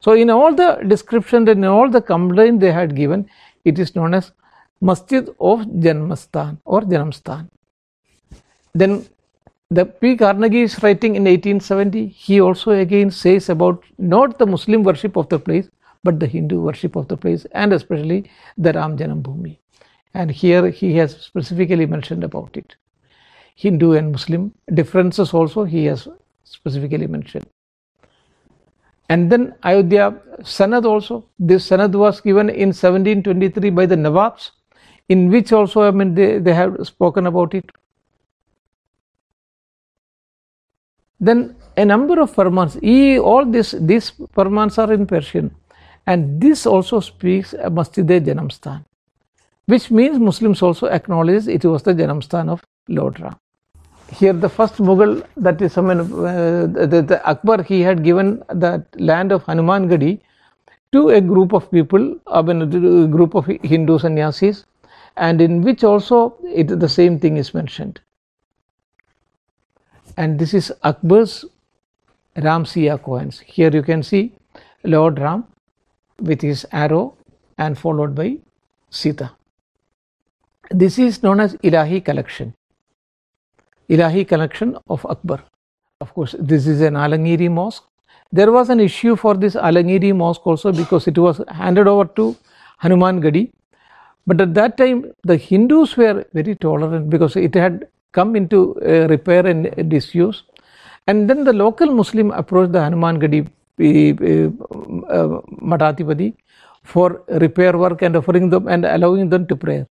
[0.00, 3.28] So, in all the description and in all the complaint they had given,
[3.64, 4.32] it is known as
[4.80, 7.48] Masjid of Janmastan or Janamstan.
[8.74, 9.06] Then
[9.70, 10.16] the P.
[10.16, 15.28] Carnegy is writing in 1870, he also again says about not the Muslim worship of
[15.28, 15.70] the place,
[16.04, 19.58] but the Hindu worship of the place and especially the Ram Janam Bhumi.
[20.14, 22.74] And here he has specifically mentioned about it.
[23.62, 26.08] Hindu and Muslim differences also he has
[26.42, 27.46] specifically mentioned.
[29.08, 30.06] And then Ayodhya
[30.40, 31.24] Sanad also.
[31.38, 34.50] This Sanad was given in 1723 by the Nawabs,
[35.08, 37.70] in which also I mean they, they have spoken about it.
[41.20, 42.76] Then a number of Farmans,
[43.22, 45.54] all this these Farmans are in Persian,
[46.06, 48.84] and this also speaks Masjid Janamstan,
[49.66, 53.41] which means Muslims also acknowledge it was the Janamstan of Lord Ram
[54.12, 59.00] here the first Mughal that is mean, uh, the, the, Akbar he had given that
[59.00, 60.20] land of Hanuman Gadi
[60.92, 64.64] to a group of people, a group of Hindu sannyasis,
[65.16, 68.00] and in which also it, the same thing is mentioned.
[70.16, 71.44] And this is Akbar's
[72.36, 73.40] Ram Siya coins.
[73.40, 74.32] Here you can see
[74.84, 75.44] Lord Ram
[76.18, 77.14] with his arrow
[77.56, 78.38] and followed by
[78.90, 79.32] Sita.
[80.70, 82.54] This is known as Ilahi collection.
[83.88, 85.40] Ilahi connection of Akbar.
[86.00, 87.84] Of course, this is an Alamgiri mosque.
[88.32, 92.36] There was an issue for this Alamgiri mosque also because it was handed over to
[92.78, 93.52] Hanuman Gadi.
[94.26, 99.08] But at that time, the Hindus were very tolerant because it had come into uh,
[99.08, 100.44] repair and disuse.
[101.06, 104.46] And then the local Muslim approached the Hanuman Gadi uh,
[105.08, 106.34] uh, Mathadhipati
[106.84, 109.86] for repair work and offering them and allowing them to pray.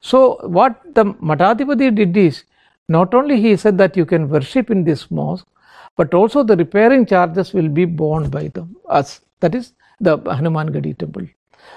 [0.00, 2.44] So, what the Mathadhipati did is
[2.88, 5.46] not only he said that you can worship in this mosque,
[5.96, 9.20] but also the repairing charges will be borne by them, us.
[9.40, 11.26] That is the Hanuman Gadi temple.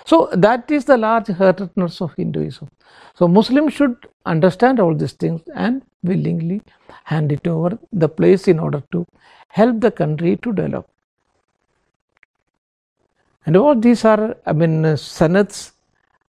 [0.05, 2.69] So that is the large heartedness of Hinduism.
[3.15, 6.61] So Muslims should understand all these things and willingly
[7.03, 9.05] hand it over the place in order to
[9.49, 10.89] help the country to develop.
[13.45, 14.97] And all these are, I mean, uh,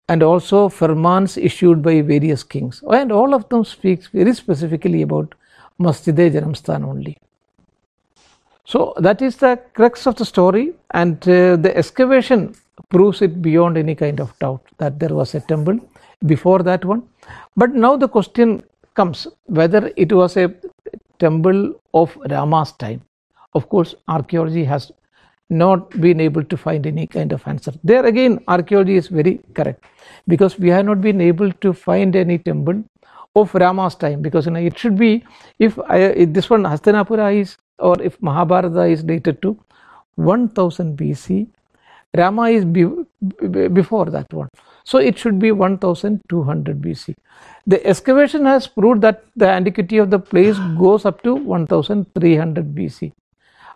[0.09, 2.83] and also firmans issued by various kings.
[2.89, 5.35] And all of them speaks very specifically about
[5.79, 7.17] Masjid e Janamstan only.
[8.65, 12.55] So that is the crux of the story and uh, the excavation
[12.89, 15.79] proves it beyond any kind of doubt that there was a temple
[16.25, 17.03] before that one.
[17.55, 20.53] But now the question comes whether it was a
[21.19, 23.01] temple of Rama's time.
[23.53, 24.91] Of course, archaeology has
[25.49, 27.73] not been able to find any kind of answer.
[27.83, 29.83] There again, archaeology is very correct
[30.27, 32.83] because we have not been able to find any temple
[33.35, 35.23] of Rama's time because you know, it should be
[35.59, 39.57] if, I, if this one Hastinapura is or if Mahabharata is dated to
[40.15, 41.47] 1000 BC,
[42.15, 42.85] Rama is be,
[43.69, 44.49] before that one.
[44.83, 47.15] So it should be 1200 BC.
[47.67, 53.11] The excavation has proved that the antiquity of the place goes up to 1300 BC.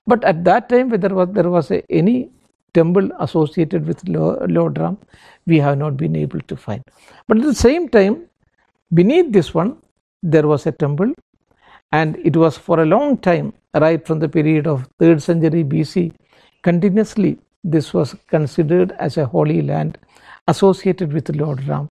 [0.07, 2.29] But at that time, whether was, there was a, any
[2.73, 4.97] temple associated with Lord Ram,
[5.45, 6.83] we have not been able to find.
[7.27, 8.25] But at the same time,
[8.93, 9.77] beneath this one,
[10.23, 11.13] there was a temple,
[11.91, 16.13] and it was for a long time, right from the period of 3rd century BC,
[16.61, 19.97] continuously this was considered as a holy land
[20.47, 21.89] associated with Lord Ram.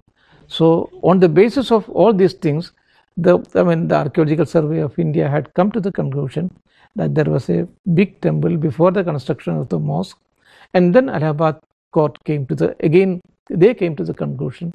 [0.48, 2.72] So, on the basis of all these things,
[3.18, 6.52] the I mean the Archaeological Survey of India had come to the conclusion
[6.96, 10.18] that there was a big temple before the construction of the mosque
[10.74, 11.60] and then Allahabad
[11.92, 13.20] court came to the again
[13.50, 14.74] they came to the conclusion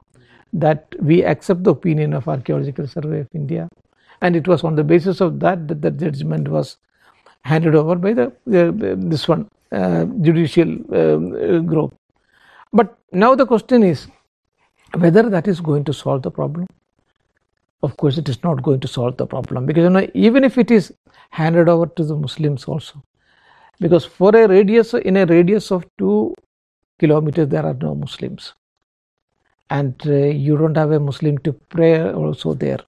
[0.53, 3.69] that we accept the opinion of Archaeological Survey of India
[4.21, 6.77] and it was on the basis of that that the judgment was
[7.43, 11.95] handed over by the uh, this one uh, judicial uh, group.
[12.73, 14.07] But now the question is
[14.97, 16.67] whether that is going to solve the problem
[17.83, 19.67] of course it is not going to solve the problem.
[19.67, 20.93] Because you know even if it is
[21.31, 23.03] handed over to the muslims also
[23.81, 26.35] because for a radius in a radius of 2
[26.99, 28.55] kilometers there are no muslims.
[29.71, 30.13] And uh,
[30.47, 32.81] you don't have a muslim to pray also there.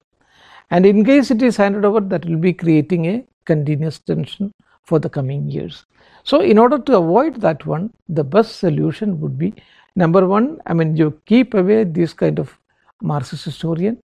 [0.70, 4.52] And in case it is handed over that will be creating a continuous tension
[4.82, 5.86] for the coming years.
[6.24, 9.54] So in order to avoid that one the best solution would be
[9.96, 12.58] number one i mean you keep away this kind of
[13.00, 13.98] marxist historian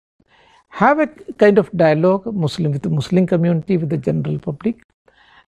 [0.70, 1.06] have a
[1.42, 4.82] kind of dialogue muslim with the muslim community with the general public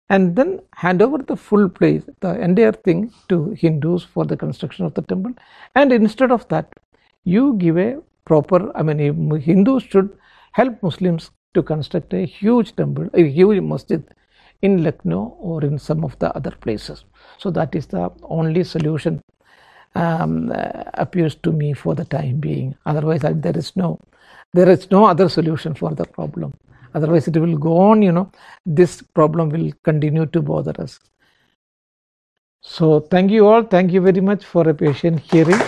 [0.09, 4.85] and then hand over the full place the entire thing to hindus for the construction
[4.85, 5.33] of the temple
[5.75, 6.73] and instead of that
[7.23, 7.89] you give a
[8.25, 8.99] proper i mean
[9.49, 10.09] hindus should
[10.53, 14.03] help muslims to construct a huge temple a huge masjid
[14.61, 17.05] in lucknow or in some of the other places
[17.37, 19.21] so that is the only solution
[19.95, 20.51] um,
[20.93, 22.75] appears to me for the time being.
[22.85, 23.99] Otherwise, there is no
[24.53, 26.53] there is no other solution for the problem.
[26.93, 28.01] Otherwise, it will go on.
[28.01, 28.31] You know,
[28.65, 30.99] this problem will continue to bother us.
[32.61, 33.63] So, thank you all.
[33.63, 35.59] Thank you very much for a patient hearing.